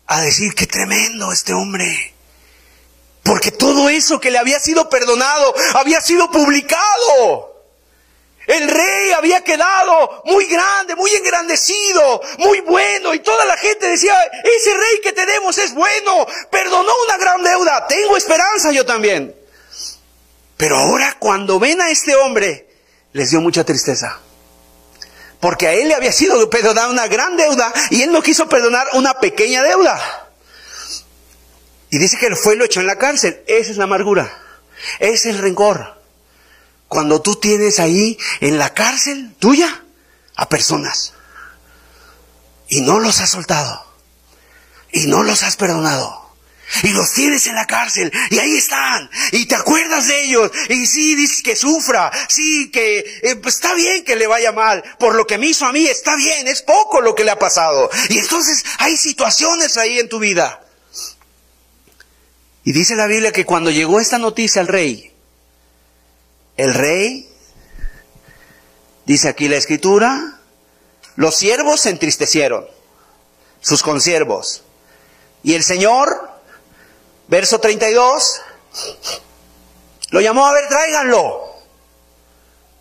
[0.07, 2.15] a decir, qué tremendo este hombre.
[3.29, 7.63] Porque todo eso que le había sido perdonado había sido publicado.
[8.47, 13.13] El rey había quedado muy grande, muy engrandecido, muy bueno.
[13.13, 17.87] Y toda la gente decía, ese rey que tenemos es bueno, perdonó una gran deuda.
[17.87, 19.37] Tengo esperanza yo también.
[20.57, 22.67] Pero ahora cuando ven a este hombre,
[23.13, 24.19] les dio mucha tristeza.
[25.39, 28.87] Porque a él le había sido perdonada una gran deuda y él no quiso perdonar
[28.95, 30.28] una pequeña deuda.
[31.91, 33.43] Y dice que fue lo echó en la cárcel.
[33.47, 34.31] Esa es la amargura.
[34.99, 35.99] Es el rencor.
[36.89, 39.85] Cuando tú tienes ahí en la cárcel tuya
[40.37, 41.13] a personas
[42.69, 43.85] y no los has soltado
[44.91, 46.27] y no los has perdonado.
[46.83, 50.87] Y los tienes en la cárcel y ahí están y te acuerdas de ellos y
[50.87, 55.15] sí dices que sufra, sí que eh, pues, está bien que le vaya mal, por
[55.15, 57.89] lo que me hizo a mí está bien, es poco lo que le ha pasado.
[58.11, 60.61] Y entonces hay situaciones ahí en tu vida
[62.65, 65.13] y dice la Biblia que cuando llegó esta noticia al rey,
[66.57, 67.29] el rey,
[69.07, 70.41] dice aquí la escritura,
[71.17, 72.67] los siervos se entristecieron,
[73.61, 74.63] sus consiervos.
[75.43, 76.31] Y el Señor,
[77.29, 78.41] verso 32,
[80.11, 81.45] lo llamó a ver, tráiganlo.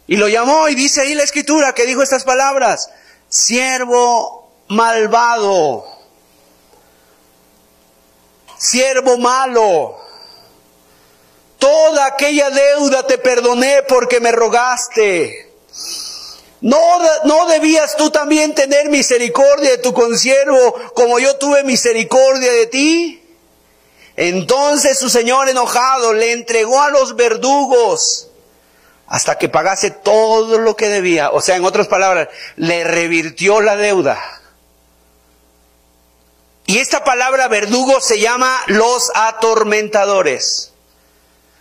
[0.07, 2.89] Y lo llamó y dice ahí la escritura que dijo estas palabras,
[3.30, 5.97] siervo malvado
[8.58, 9.97] siervo malo,
[11.60, 15.51] toda aquella deuda te perdoné porque me rogaste.
[16.62, 16.80] ¿No,
[17.26, 23.24] ¿No debías tú también tener misericordia de tu consiervo como yo tuve misericordia de ti?
[24.16, 28.30] Entonces su señor enojado le entregó a los verdugos
[29.08, 31.30] hasta que pagase todo lo que debía.
[31.30, 34.37] O sea, en otras palabras, le revirtió la deuda.
[36.68, 40.74] Y esta palabra verdugo se llama los atormentadores.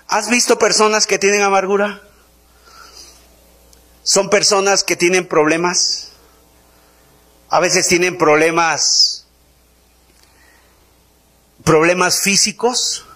[0.08, 2.02] ¿Has visto personas que tienen amargura?
[4.02, 6.08] Son personas que tienen problemas.
[7.48, 9.26] A veces tienen problemas,
[11.62, 13.06] problemas físicos.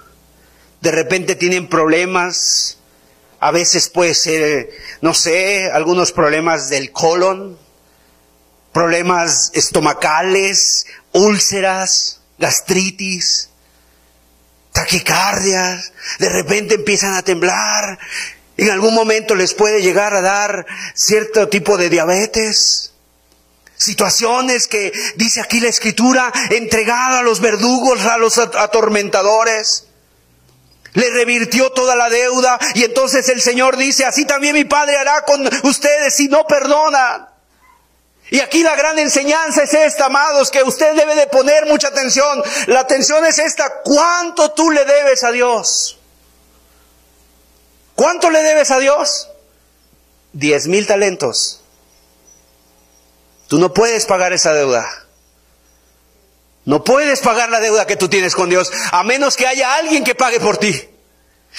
[0.82, 2.78] De repente tienen problemas.
[3.41, 4.70] A veces puede ser,
[5.01, 7.59] no sé, algunos problemas del colon,
[8.73, 13.51] problemas estomacales, úlceras, gastritis,
[14.73, 17.99] taquicardias, de repente empiezan a temblar,
[18.61, 22.93] en algún momento les puede llegar a dar cierto tipo de diabetes.
[23.75, 29.87] Situaciones que dice aquí la escritura, entregada a los verdugos, a los atormentadores.
[30.93, 35.23] Le revirtió toda la deuda y entonces el Señor dice, así también mi Padre hará
[35.23, 37.30] con ustedes si no perdonan.
[38.31, 42.43] Y aquí la gran enseñanza es esta, amados, que usted debe de poner mucha atención.
[42.68, 45.99] La atención es esta, ¿cuánto tú le debes a Dios?
[47.97, 49.28] ¿Cuánto le debes a Dios?
[50.33, 51.61] Diez mil talentos.
[53.49, 54.89] Tú no puedes pagar esa deuda.
[56.64, 60.05] No puedes pagar la deuda que tú tienes con Dios, a menos que haya alguien
[60.05, 60.89] que pague por ti.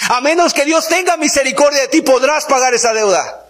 [0.08, 3.41] A menos que Dios tenga misericordia de ti, podrás pagar esa deuda.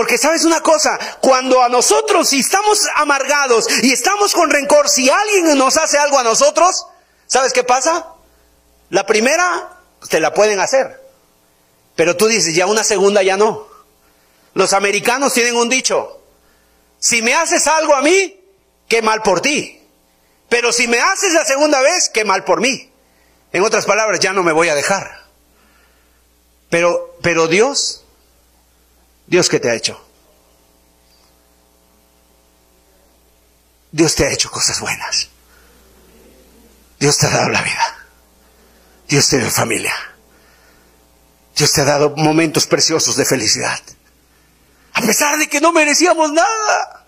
[0.00, 5.10] Porque sabes una cosa, cuando a nosotros, si estamos amargados y estamos con rencor, si
[5.10, 6.86] alguien nos hace algo a nosotros,
[7.26, 8.06] ¿sabes qué pasa?
[8.88, 9.76] La primera
[10.08, 11.02] te la pueden hacer,
[11.96, 13.68] pero tú dices, ya una segunda ya no.
[14.54, 16.22] Los americanos tienen un dicho,
[16.98, 18.40] si me haces algo a mí,
[18.88, 19.82] qué mal por ti.
[20.48, 22.90] Pero si me haces la segunda vez, qué mal por mí.
[23.52, 25.26] En otras palabras, ya no me voy a dejar.
[26.70, 28.06] Pero, pero Dios
[29.30, 29.98] Dios qué te ha hecho.
[33.92, 35.28] Dios te ha hecho cosas buenas.
[36.98, 38.06] Dios te ha dado la vida.
[39.08, 39.94] Dios te dio familia.
[41.56, 43.80] Dios te ha dado momentos preciosos de felicidad.
[44.94, 47.06] A pesar de que no merecíamos nada.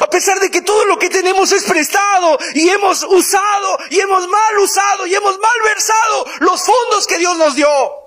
[0.00, 4.26] A pesar de que todo lo que tenemos es prestado y hemos usado y hemos
[4.26, 8.01] mal usado y hemos mal versado los fondos que Dios nos dio.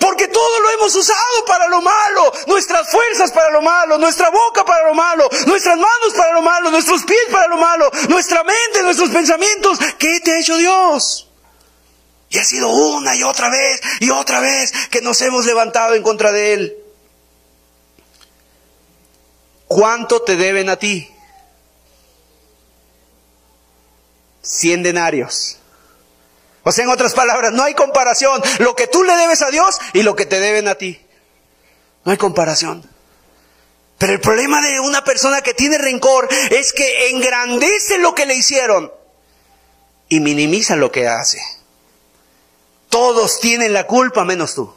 [0.00, 4.64] Porque todo lo hemos usado para lo malo, nuestras fuerzas para lo malo, nuestra boca
[4.64, 8.82] para lo malo, nuestras manos para lo malo, nuestros pies para lo malo, nuestra mente,
[8.82, 9.78] nuestros pensamientos.
[9.98, 11.28] ¿Qué te ha hecho Dios?
[12.30, 16.02] Y ha sido una y otra vez y otra vez que nos hemos levantado en
[16.02, 16.76] contra de Él.
[19.66, 21.10] ¿Cuánto te deben a ti?
[24.42, 25.57] Cien denarios.
[26.68, 28.42] O sea, en otras palabras, no hay comparación.
[28.58, 31.00] Lo que tú le debes a Dios y lo que te deben a ti.
[32.04, 32.86] No hay comparación.
[33.96, 38.34] Pero el problema de una persona que tiene rencor es que engrandece lo que le
[38.34, 38.92] hicieron
[40.10, 41.40] y minimiza lo que hace.
[42.90, 44.70] Todos tienen la culpa menos tú.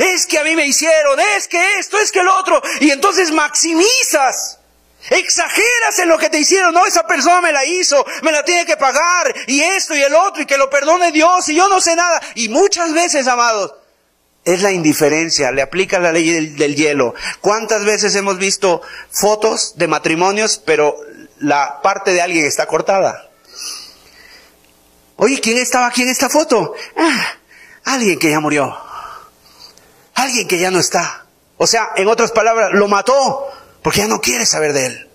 [0.00, 2.62] Es que a mí me hicieron, es que esto, es que el otro.
[2.80, 4.55] Y entonces maximizas
[5.10, 8.66] Exageras en lo que te hicieron, no, esa persona me la hizo, me la tiene
[8.66, 11.80] que pagar, y esto y el otro, y que lo perdone Dios, y yo no
[11.80, 12.20] sé nada.
[12.34, 13.74] Y muchas veces, amados,
[14.46, 17.14] es la indiferencia, le aplica la ley del, hielo.
[17.40, 18.80] ¿Cuántas veces hemos visto
[19.10, 20.96] fotos de matrimonios, pero
[21.40, 23.28] la parte de alguien está cortada?
[25.16, 26.74] Oye, ¿quién estaba aquí en esta foto?
[26.96, 27.26] Ah,
[27.84, 28.76] alguien que ya murió.
[30.14, 31.26] Alguien que ya no está.
[31.56, 33.48] O sea, en otras palabras, lo mató
[33.86, 35.08] porque ya no quiere saber de él.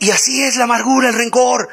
[0.00, 1.68] Y así es la amargura, el rencor.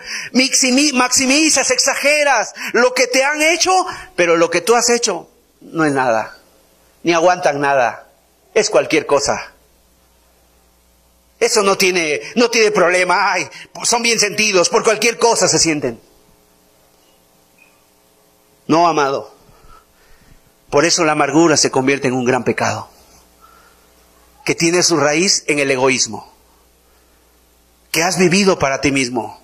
[0.93, 3.71] Maximizas, exageras lo que te han hecho,
[4.15, 6.37] pero lo que tú has hecho no es nada.
[7.01, 8.07] Ni aguantan nada.
[8.53, 9.51] Es cualquier cosa.
[11.39, 13.33] Eso no tiene, no tiene problema.
[13.33, 13.49] Ay,
[13.81, 14.69] son bien sentidos.
[14.69, 15.99] Por cualquier cosa se sienten.
[18.67, 19.38] No, amado.
[20.69, 22.89] Por eso la amargura se convierte en un gran pecado,
[24.45, 26.31] que tiene su raíz en el egoísmo,
[27.91, 29.41] que has vivido para ti mismo,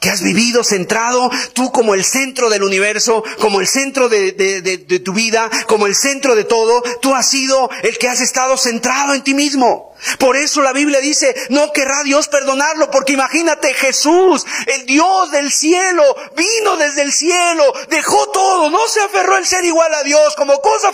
[0.00, 5.12] que has vivido centrado tú como el centro del universo, como el centro de, tu
[5.12, 9.22] vida, como el centro de todo, tú has sido el que has estado centrado en
[9.22, 9.89] ti mismo.
[10.18, 15.52] Por eso la Biblia dice, no querrá Dios perdonarlo, porque imagínate Jesús, el Dios del
[15.52, 16.04] cielo,
[16.36, 20.60] vino desde el cielo, dejó todo, no se aferró el ser igual a Dios como
[20.60, 20.90] cosa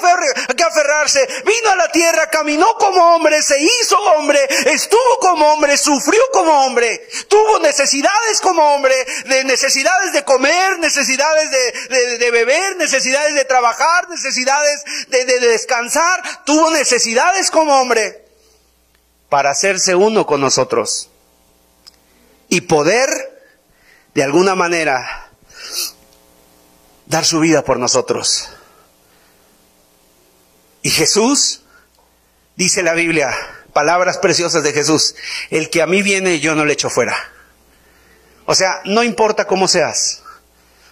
[0.57, 5.77] que aferrarse, vino a la tierra, caminó como hombre, se hizo hombre, estuvo como hombre,
[5.77, 8.95] sufrió como hombre, tuvo necesidades como hombre,
[9.27, 15.41] de necesidades de comer, necesidades de, de, de beber, necesidades de trabajar, necesidades de, de
[15.41, 18.26] descansar, tuvo necesidades como hombre
[19.29, 21.11] para hacerse uno con nosotros
[22.49, 23.09] y poder,
[24.14, 25.31] de alguna manera,
[27.07, 28.49] dar su vida por nosotros.
[30.83, 31.62] Y Jesús,
[32.55, 33.35] dice la Biblia,
[33.72, 35.16] palabras preciosas de Jesús,
[35.51, 37.16] el que a mí viene yo no le echo fuera.
[38.47, 40.22] O sea, no importa cómo seas,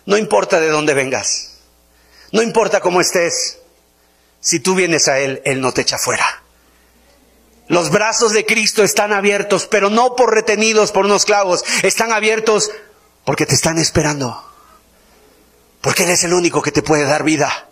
[0.06, 1.60] no importa de dónde vengas,
[2.32, 3.58] no importa cómo estés,
[4.40, 6.43] si tú vienes a Él, Él no te echa fuera.
[7.66, 12.70] Los brazos de Cristo están abiertos, pero no por retenidos por unos clavos, están abiertos
[13.24, 14.44] porque te están esperando.
[15.80, 17.68] Porque Él es el único que te puede dar vida.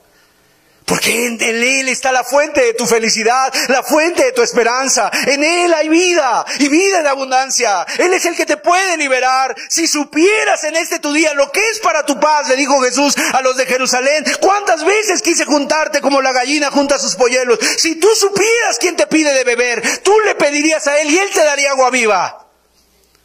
[0.84, 5.10] Porque en, Él está la fuente de tu felicidad, la fuente de tu esperanza.
[5.26, 7.86] En Él hay vida y vida en abundancia.
[7.98, 9.54] Él es el que te puede liberar.
[9.68, 13.14] Si supieras en este tu día lo que es para tu paz, le dijo Jesús
[13.32, 17.58] a los de Jerusalén, cuántas veces quise juntarte como la gallina junta sus polluelos.
[17.78, 21.30] Si tú supieras quién te pide de beber, tú le pedirías a Él y Él
[21.32, 22.48] te daría agua viva.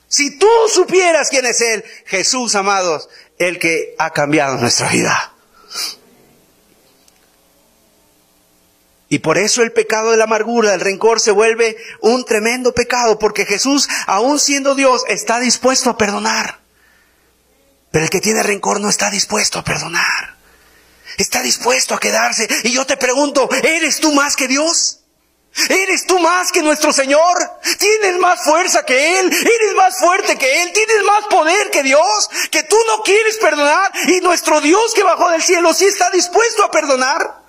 [0.07, 5.33] Si tú supieras quién es Él, Jesús, amados, el que ha cambiado nuestra vida.
[9.09, 13.17] Y por eso el pecado de la amargura, el rencor se vuelve un tremendo pecado,
[13.17, 16.59] porque Jesús, aun siendo Dios, está dispuesto a perdonar.
[17.91, 20.35] Pero el que tiene rencor no está dispuesto a perdonar.
[21.17, 22.47] Está dispuesto a quedarse.
[22.63, 24.99] Y yo te pregunto, ¿eres tú más que Dios?
[25.69, 27.37] ¿Eres tú más que nuestro Señor?
[27.79, 29.25] ¿Tienes más fuerza que Él?
[29.25, 30.71] ¿Eres más fuerte que Él?
[30.73, 32.29] ¿Tienes más poder que Dios?
[32.51, 33.91] ¿Que tú no quieres perdonar?
[34.07, 37.46] Y nuestro Dios que bajó del cielo sí está dispuesto a perdonar.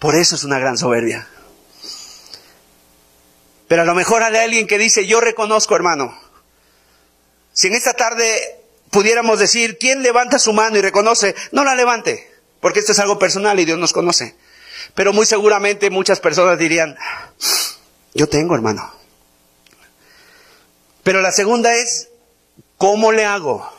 [0.00, 1.28] Por eso es una gran soberbia.
[3.68, 6.18] Pero a lo mejor hay alguien que dice, yo reconozco, hermano.
[7.52, 11.36] Si en esta tarde pudiéramos decir, ¿quién levanta su mano y reconoce?
[11.52, 14.34] No la levante, porque esto es algo personal y Dios nos conoce.
[14.94, 16.96] Pero muy seguramente muchas personas dirían,
[18.14, 18.90] yo tengo, hermano.
[21.02, 22.08] Pero la segunda es,
[22.78, 23.70] ¿cómo le hago?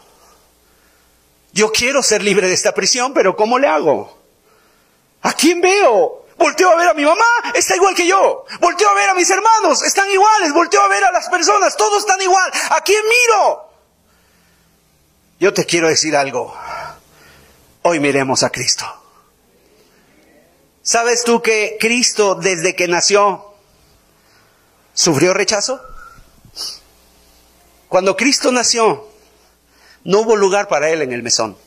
[1.52, 4.21] Yo quiero ser libre de esta prisión, pero ¿cómo le hago?
[5.22, 6.26] ¿A quién veo?
[6.38, 8.46] Volteo a ver a mi mamá, está igual que yo.
[8.60, 10.52] Volteo a ver a mis hermanos, están iguales.
[10.54, 12.52] Volteo a ver a las personas, todos están igual.
[12.72, 13.70] ¿A quién miro?
[15.40, 16.56] Yo te quiero decir algo.
[17.84, 18.86] Hoy miremos a Cristo.
[20.82, 23.54] ¿Sabes tú que Cristo desde que nació
[24.94, 25.80] sufrió rechazo?
[27.88, 29.08] Cuando Cristo nació,
[30.04, 31.58] no hubo lugar para él en el mesón.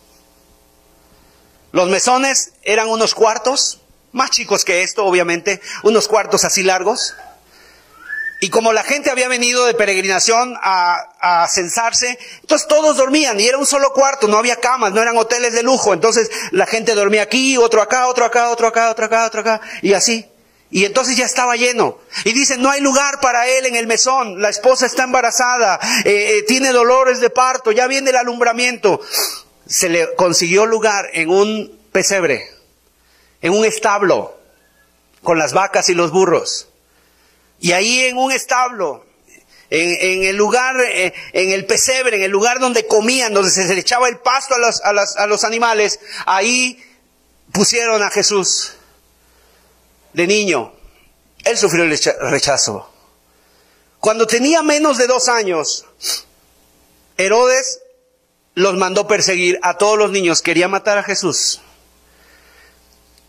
[1.75, 3.81] Los mesones eran unos cuartos,
[4.13, 7.17] más chicos que esto, obviamente, unos cuartos así largos.
[8.41, 13.49] Y como la gente había venido de peregrinación a, a, censarse, entonces todos dormían y
[13.49, 15.93] era un solo cuarto, no había camas, no eran hoteles de lujo.
[15.93, 19.61] Entonces la gente dormía aquí, otro acá, otro acá, otro acá, otro acá, otro acá,
[19.83, 20.29] y así.
[20.71, 21.99] Y entonces ya estaba lleno.
[22.25, 24.41] Y dicen, no hay lugar para él en el mesón.
[24.41, 29.01] La esposa está embarazada, eh, eh, tiene dolores de parto, ya viene el alumbramiento.
[29.67, 32.51] Se le consiguió lugar en un pesebre,
[33.41, 34.39] en un establo,
[35.23, 36.69] con las vacas y los burros.
[37.61, 39.05] Y ahí en un establo,
[39.71, 43.81] en, el lugar, eh, en el pesebre, en el lugar donde comían, donde se le
[43.81, 46.83] echaba el pasto a los, a, los, a los animales, ahí
[47.53, 48.75] pusieron a Jesús
[50.13, 50.73] de niño,
[51.45, 51.99] él sufrió el
[52.31, 52.91] rechazo.
[54.01, 55.87] Cuando tenía menos de dos años,
[57.17, 57.81] Herodes
[58.55, 61.61] los mandó perseguir a todos los niños, quería matar a Jesús.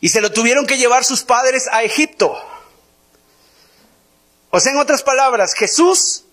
[0.01, 2.38] Y se lo tuvieron que llevar sus padres a Egipto.
[4.51, 6.26] O sea, en otras palabras, Jesús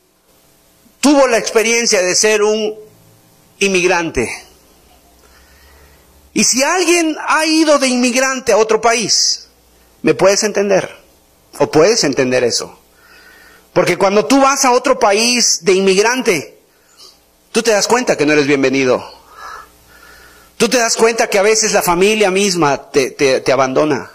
[1.00, 2.74] tuvo la experiencia de ser un
[3.58, 4.30] inmigrante.
[6.34, 9.42] Y si alguien ha ido de inmigrante a otro país,
[10.02, 10.90] ¿Me puedes entender?
[11.58, 12.78] ¿O puedes entender eso?
[13.72, 16.58] Porque cuando tú vas a otro país de inmigrante,
[17.52, 19.22] tú te das cuenta que no eres bienvenido.
[20.62, 24.12] Tú te das cuenta que a veces la familia misma te, te, abandona.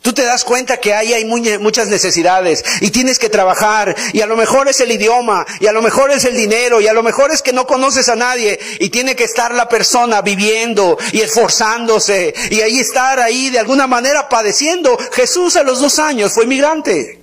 [0.00, 4.26] Tú te das cuenta que ahí hay muchas necesidades y tienes que trabajar y a
[4.26, 7.02] lo mejor es el idioma y a lo mejor es el dinero y a lo
[7.02, 11.20] mejor es que no conoces a nadie y tiene que estar la persona viviendo y
[11.20, 14.96] esforzándose y ahí estar ahí de alguna manera padeciendo.
[15.12, 17.20] Jesús a los dos años fue migrante,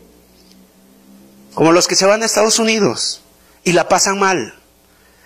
[1.55, 3.23] como los que se van a Estados Unidos
[3.63, 4.62] y la pasan mal.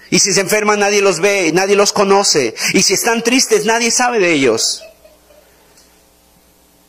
[0.09, 2.55] Y si se enferman nadie los ve, nadie los conoce.
[2.73, 4.83] Y si están tristes nadie sabe de ellos.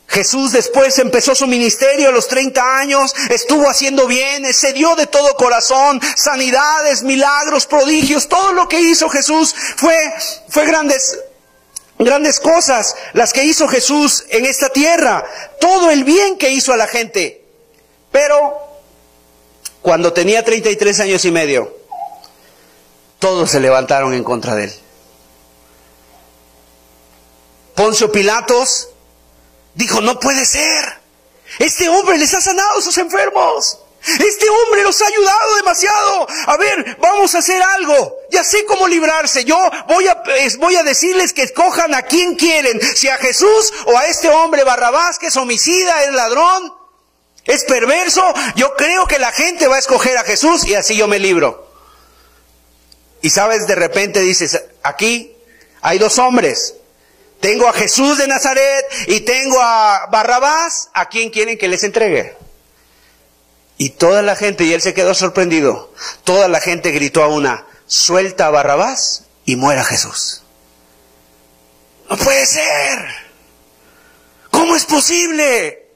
[0.09, 5.07] Jesús después empezó su ministerio a los 30 años, estuvo haciendo bien, se dio de
[5.07, 9.97] todo corazón, sanidades, milagros, prodigios, todo lo que hizo Jesús fue,
[10.49, 11.19] fue grandes,
[11.99, 15.25] grandes cosas las que hizo Jesús en esta tierra,
[15.61, 17.45] todo el bien que hizo a la gente.
[18.11, 18.57] Pero
[19.83, 21.78] cuando tenía 33 años y medio,
[23.19, 24.75] todos se levantaron en contra de él.
[27.75, 28.89] Poncio Pilatos
[29.79, 30.99] Dijo, no puede ser.
[31.61, 33.79] Este hombre les ha sanado a sus enfermos.
[34.03, 36.27] Este hombre los ha ayudado demasiado.
[36.47, 38.17] A ver, vamos a hacer algo.
[38.33, 39.45] Ya sé cómo librarse.
[39.45, 39.57] Yo
[39.87, 40.21] voy a,
[40.59, 42.81] voy a decirles que escojan a quien quieren.
[42.97, 46.75] Si a Jesús o a este hombre Barrabás, que es homicida, es ladrón,
[47.45, 48.35] es perverso.
[48.57, 51.68] Yo creo que la gente va a escoger a Jesús y así yo me libro.
[53.21, 55.37] Y sabes, de repente dices, aquí
[55.81, 56.75] hay dos hombres.
[57.41, 60.91] Tengo a Jesús de Nazaret y tengo a Barrabás.
[60.93, 62.37] ¿A quién quieren que les entregue?
[63.77, 65.93] Y toda la gente, y él se quedó sorprendido,
[66.25, 70.43] toda la gente gritó a una, suelta a Barrabás y muera Jesús.
[72.11, 73.07] No puede ser.
[74.51, 75.88] ¿Cómo es posible?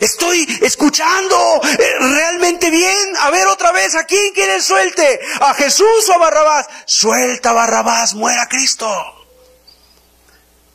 [0.00, 3.16] Estoy escuchando eh, realmente bien.
[3.20, 5.20] A ver otra vez, ¿a quién quiere suelte?
[5.40, 6.66] ¿A Jesús o a Barrabás?
[6.84, 8.88] Suelta Barrabás, muera Cristo.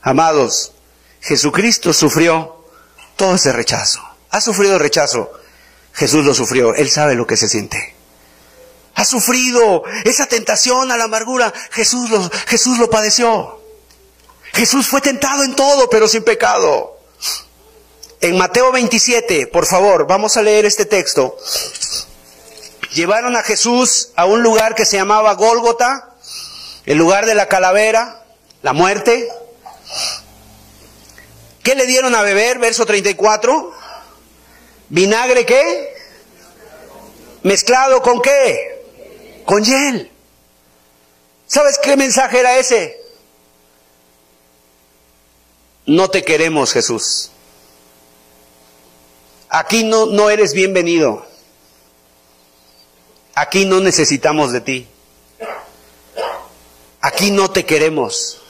[0.01, 0.71] Amados,
[1.21, 2.63] Jesucristo sufrió
[3.15, 4.01] todo ese rechazo.
[4.31, 5.31] Ha sufrido rechazo.
[5.93, 6.73] Jesús lo sufrió.
[6.75, 7.95] Él sabe lo que se siente.
[8.95, 11.53] Ha sufrido esa tentación a la amargura.
[11.71, 12.09] Jesús
[12.47, 13.59] Jesús lo padeció.
[14.53, 16.97] Jesús fue tentado en todo, pero sin pecado.
[18.21, 21.37] En Mateo 27, por favor, vamos a leer este texto.
[22.93, 26.09] Llevaron a Jesús a un lugar que se llamaba Gólgota,
[26.85, 28.25] el lugar de la calavera,
[28.61, 29.29] la muerte.
[31.63, 32.59] ¿Qué le dieron a beber?
[32.59, 33.73] Verso 34.
[34.89, 35.93] ¿Vinagre qué?
[37.43, 38.83] ¿Mezclado con qué?
[39.45, 40.11] Con hiel.
[41.47, 42.97] ¿Sabes qué mensaje era ese?
[45.85, 47.31] No te queremos, Jesús.
[49.49, 51.25] Aquí no, no eres bienvenido.
[53.35, 54.87] Aquí no necesitamos de ti.
[57.01, 58.41] Aquí no te queremos.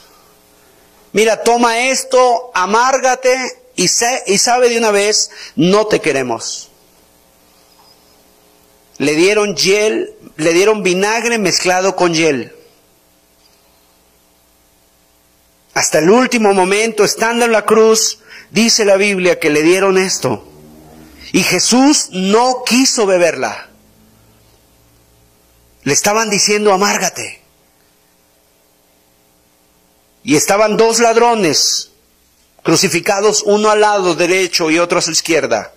[1.11, 3.35] Mira, toma esto, amárgate
[3.75, 6.69] y, y sabe de una vez, no te queremos.
[8.97, 12.53] Le dieron hiel, le dieron vinagre mezclado con hiel.
[15.79, 18.19] hasta el último momento, estando en la cruz,
[18.51, 20.45] dice la Biblia que le dieron esto.
[21.31, 23.69] Y Jesús no quiso beberla.
[25.83, 27.41] Le estaban diciendo, amárgate.
[30.23, 31.91] Y estaban dos ladrones
[32.63, 35.71] crucificados, uno al lado derecho y otro a su izquierda.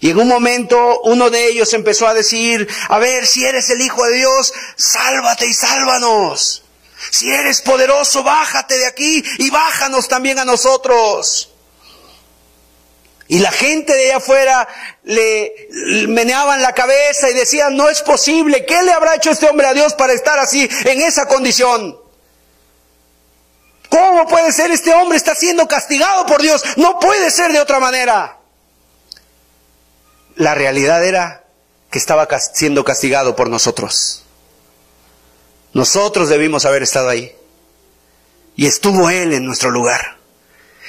[0.00, 3.80] Y en un momento uno de ellos empezó a decir, a ver, si eres el
[3.80, 6.62] Hijo de Dios, sálvate y sálvanos.
[7.10, 11.55] Si eres poderoso, bájate de aquí y bájanos también a nosotros.
[13.28, 14.68] Y la gente de allá afuera
[15.04, 15.68] le
[16.08, 19.74] meneaban la cabeza y decían, no es posible, ¿qué le habrá hecho este hombre a
[19.74, 21.98] Dios para estar así, en esa condición?
[23.88, 26.62] ¿Cómo puede ser este hombre está siendo castigado por Dios?
[26.76, 28.38] No puede ser de otra manera.
[30.36, 31.44] La realidad era
[31.90, 34.22] que estaba siendo castigado por nosotros.
[35.72, 37.34] Nosotros debimos haber estado ahí.
[38.54, 40.16] Y estuvo Él en nuestro lugar.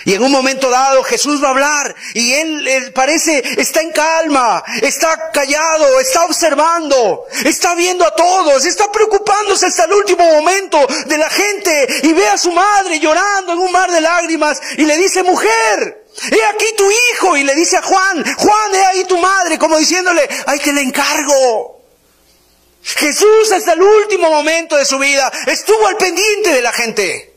[0.05, 4.63] Y en un momento dado Jesús va a hablar y él, parece, está en calma,
[4.81, 11.17] está callado, está observando, está viendo a todos, está preocupándose hasta el último momento de
[11.17, 14.97] la gente y ve a su madre llorando en un mar de lágrimas y le
[14.97, 19.17] dice, mujer, he aquí tu hijo y le dice a Juan, Juan, he ahí tu
[19.17, 21.77] madre, como diciéndole, ay, te le encargo.
[22.83, 27.36] Jesús hasta el último momento de su vida estuvo al pendiente de la gente.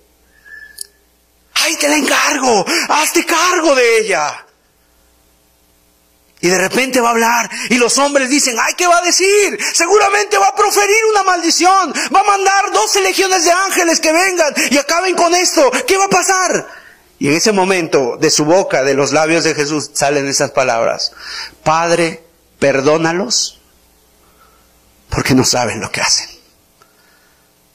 [1.62, 2.64] ¡Ay, te la encargo!
[2.88, 4.46] ¡Hazte cargo de ella!
[6.42, 9.58] Y de repente va a hablar y los hombres dicen, ay, ¿qué va a decir?
[9.74, 14.54] Seguramente va a proferir una maldición, va a mandar doce legiones de ángeles que vengan
[14.70, 15.70] y acaben con esto.
[15.86, 16.66] ¿Qué va a pasar?
[17.18, 21.12] Y en ese momento de su boca, de los labios de Jesús, salen esas palabras.
[21.62, 22.24] Padre,
[22.58, 23.60] perdónalos
[25.10, 26.30] porque no saben lo que hacen.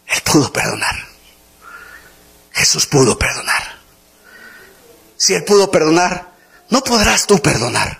[0.08, 1.15] Él pudo perdonar.
[2.56, 3.76] Jesús pudo perdonar.
[5.18, 6.32] Si Él pudo perdonar,
[6.70, 8.00] no podrás tú perdonar.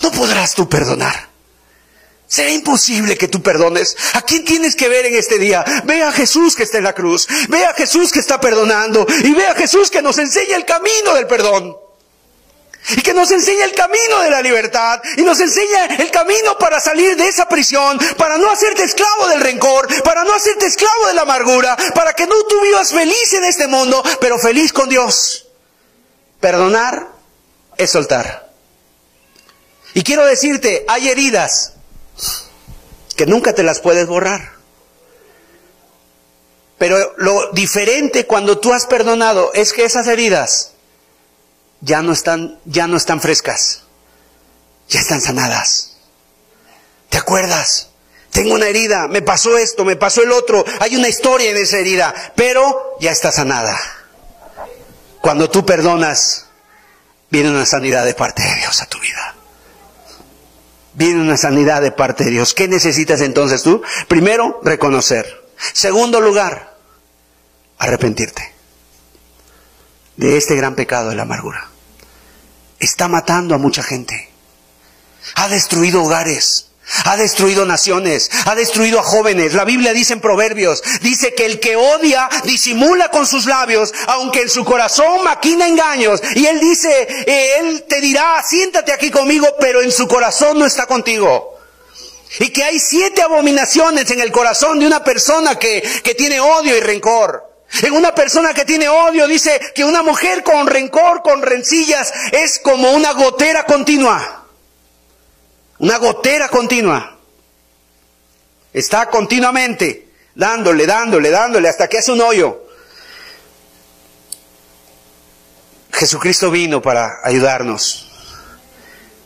[0.00, 1.28] No podrás tú perdonar.
[2.26, 3.96] Será imposible que tú perdones.
[4.14, 5.64] ¿A quién tienes que ver en este día?
[5.84, 7.26] Ve a Jesús que está en la cruz.
[7.48, 9.06] Ve a Jesús que está perdonando.
[9.22, 11.76] Y ve a Jesús que nos enseña el camino del perdón.
[12.90, 15.00] Y que nos enseña el camino de la libertad.
[15.16, 17.98] Y nos enseña el camino para salir de esa prisión.
[18.18, 20.02] Para no hacerte esclavo del rencor.
[20.02, 21.76] Para no hacerte esclavo de la amargura.
[21.94, 25.48] Para que no tú vivas feliz en este mundo, pero feliz con Dios.
[26.40, 27.08] Perdonar
[27.76, 28.50] es soltar.
[29.94, 31.74] Y quiero decirte, hay heridas
[33.16, 34.52] que nunca te las puedes borrar.
[36.78, 40.71] Pero lo diferente cuando tú has perdonado es que esas heridas
[41.82, 43.82] ya no están, ya no están frescas,
[44.88, 45.96] ya están sanadas.
[47.10, 47.88] ¿Te acuerdas?
[48.30, 51.78] Tengo una herida, me pasó esto, me pasó el otro, hay una historia en esa
[51.78, 53.78] herida, pero ya está sanada.
[55.20, 56.46] Cuando tú perdonas,
[57.30, 59.34] viene una sanidad de parte de Dios a tu vida.
[60.94, 62.54] Viene una sanidad de parte de Dios.
[62.54, 63.82] ¿Qué necesitas entonces tú?
[64.08, 65.42] Primero, reconocer.
[65.72, 66.76] Segundo lugar,
[67.78, 68.52] arrepentirte
[70.16, 71.71] de este gran pecado de la amargura
[72.82, 74.30] está matando a mucha gente.
[75.36, 76.66] Ha destruido hogares.
[77.04, 79.54] Ha destruido naciones, ha destruido a jóvenes.
[79.54, 84.42] La Biblia dice en Proverbios, dice que el que odia disimula con sus labios, aunque
[84.42, 86.20] en su corazón maquina engaños.
[86.34, 90.66] Y él dice, eh, él te dirá, siéntate aquí conmigo, pero en su corazón no
[90.66, 91.56] está contigo.
[92.40, 96.76] Y que hay siete abominaciones en el corazón de una persona que, que tiene odio
[96.76, 97.51] y rencor.
[97.80, 102.58] En una persona que tiene odio dice que una mujer con rencor, con rencillas, es
[102.58, 104.44] como una gotera continua.
[105.78, 107.16] Una gotera continua.
[108.72, 112.62] Está continuamente dándole, dándole, dándole hasta que hace un hoyo.
[115.92, 118.10] Jesucristo vino para ayudarnos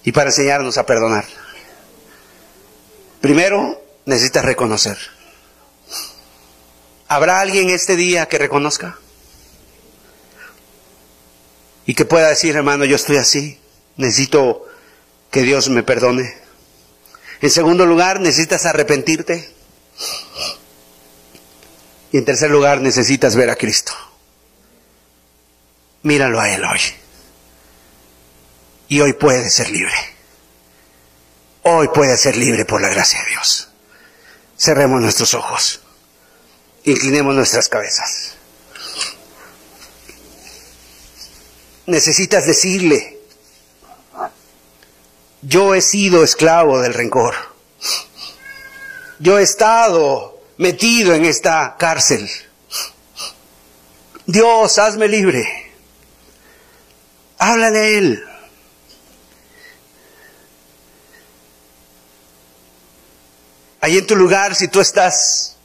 [0.05, 1.25] y para enseñarnos a perdonar.
[3.21, 5.16] Primero, necesitas reconocer.
[7.09, 8.99] ¿Habrá alguien este día que reconozca?
[11.87, 13.61] Y que pueda decir, hermano, yo estoy así,
[13.97, 14.67] necesito
[15.31, 16.37] que Dios me perdone.
[17.41, 19.49] En segundo lugar, necesitas arrepentirte.
[22.11, 23.93] Y en tercer lugar, necesitas ver a Cristo.
[26.03, 26.81] Míralo a Él hoy.
[28.89, 29.95] Y hoy puede ser libre.
[31.63, 33.69] Hoy puede ser libre por la gracia de Dios.
[34.57, 35.86] Cerremos nuestros ojos.
[36.87, 38.37] Inclinemos nuestras cabezas.
[41.87, 43.19] Necesitas decirle,
[45.43, 47.35] yo he sido esclavo del rencor.
[49.19, 52.31] Yo he estado metido en esta cárcel.
[54.27, 55.73] Dios, hazme libre.
[57.39, 58.25] Háblale a Él.
[63.81, 65.56] Ahí en tu lugar, si tú estás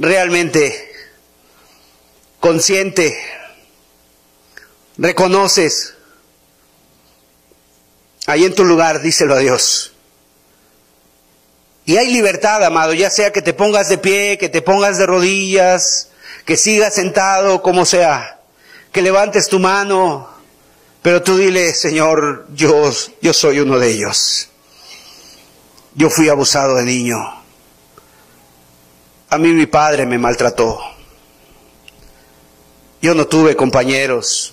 [0.00, 0.90] realmente
[2.40, 3.16] consciente,
[4.96, 5.94] reconoces,
[8.26, 9.92] ahí en tu lugar, díselo a Dios.
[11.84, 15.06] Y hay libertad, amado, ya sea que te pongas de pie, que te pongas de
[15.06, 16.08] rodillas,
[16.46, 18.40] que sigas sentado, como sea,
[18.92, 20.30] que levantes tu mano,
[21.02, 22.90] pero tú dile, Señor, yo,
[23.20, 24.48] yo soy uno de ellos.
[25.94, 27.39] Yo fui abusado de niño.
[29.30, 30.80] A mí mi padre me maltrató.
[33.00, 34.52] Yo no tuve compañeros.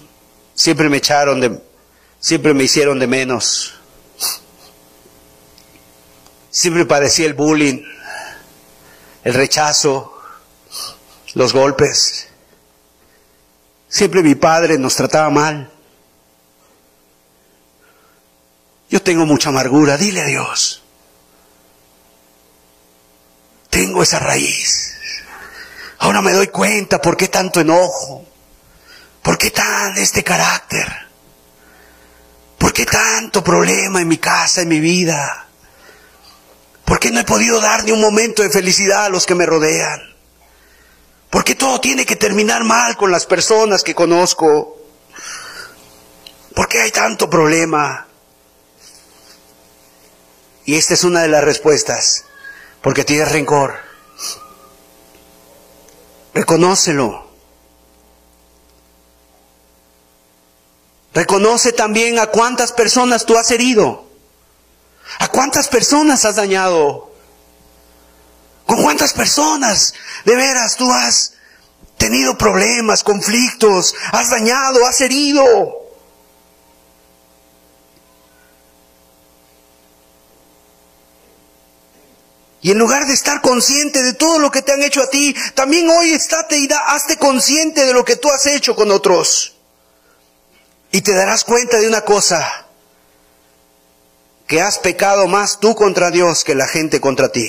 [0.53, 1.59] Siempre me echaron de,
[2.19, 3.73] siempre me hicieron de menos.
[6.51, 7.83] Siempre padecí el bullying,
[9.23, 10.13] el rechazo,
[11.33, 12.27] los golpes.
[13.89, 15.71] Siempre mi padre nos trataba mal.
[18.89, 20.83] Yo tengo mucha amargura, dile a Dios.
[23.69, 24.95] Tengo esa raíz.
[25.99, 28.26] Ahora me doy cuenta por qué tanto enojo.
[29.22, 30.88] ¿Por qué tan este carácter?
[32.57, 35.48] ¿Por qué tanto problema en mi casa, en mi vida?
[36.85, 39.45] ¿Por qué no he podido dar ni un momento de felicidad a los que me
[39.45, 40.02] rodean?
[41.30, 44.77] ¿Por qué todo tiene que terminar mal con las personas que conozco?
[46.56, 48.07] ¿Por qué hay tanto problema?
[50.65, 52.26] Y esta es una de las respuestas.
[52.88, 53.76] Porque tienes rencor.
[56.34, 57.27] Reconócelo.
[61.14, 64.07] Reconoce también a cuántas personas tú has herido.
[65.19, 67.11] ¿A cuántas personas has dañado?
[68.65, 69.93] ¿Con cuántas personas
[70.23, 71.34] de veras tú has
[71.97, 75.43] tenido problemas, conflictos, has dañado, has herido?
[82.61, 85.35] Y en lugar de estar consciente de todo lo que te han hecho a ti,
[85.53, 89.55] también hoy estate y da, hazte consciente de lo que tú has hecho con otros.
[90.91, 92.65] Y te darás cuenta de una cosa,
[94.47, 97.47] que has pecado más tú contra Dios que la gente contra ti.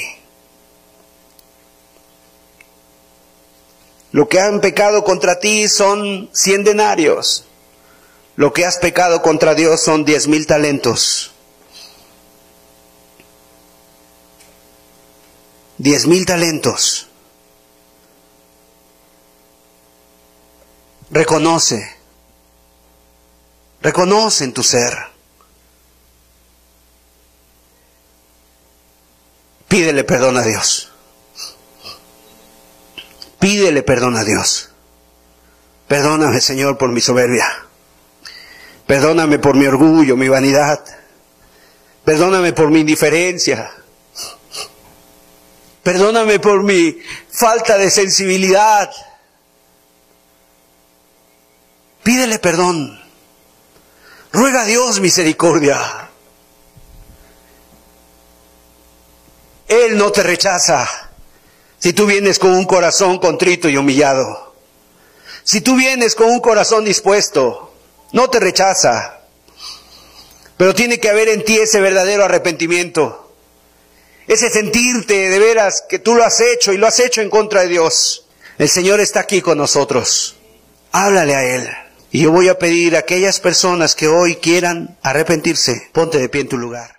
[4.11, 7.45] Lo que han pecado contra ti son cien denarios.
[8.37, 11.33] Lo que has pecado contra Dios son diez mil talentos.
[15.79, 17.09] Diez mil talentos.
[21.11, 21.97] Reconoce.
[23.81, 24.99] Reconoce en tu ser.
[29.69, 30.91] Pídele perdón a Dios.
[33.39, 34.71] Pídele perdón a Dios.
[35.87, 37.47] Perdóname, Señor, por mi soberbia.
[38.87, 40.85] Perdóname por mi orgullo, mi vanidad.
[42.05, 43.71] Perdóname por mi indiferencia.
[45.83, 46.99] Perdóname por mi
[47.31, 48.91] falta de sensibilidad.
[52.03, 53.01] Pídele perdón.
[54.33, 55.79] Ruega a Dios misericordia.
[59.69, 60.89] Él no te rechaza
[61.79, 64.55] si tú vienes con un corazón contrito y humillado.
[65.45, 67.73] Si tú vienes con un corazón dispuesto,
[68.13, 69.21] no te rechaza.
[70.57, 73.28] Pero tiene que haber en ti ese verdadero arrepentimiento.
[74.29, 77.63] Ese sentirte de veras que tú lo has hecho y lo has hecho en contra
[77.63, 78.27] de Dios.
[78.59, 80.37] El Señor está aquí con nosotros.
[80.93, 81.69] Háblale a Él.
[82.11, 86.43] Y yo voy a pedir a aquellas personas que hoy quieran arrepentirse, ponte de pie
[86.43, 86.99] en tu lugar.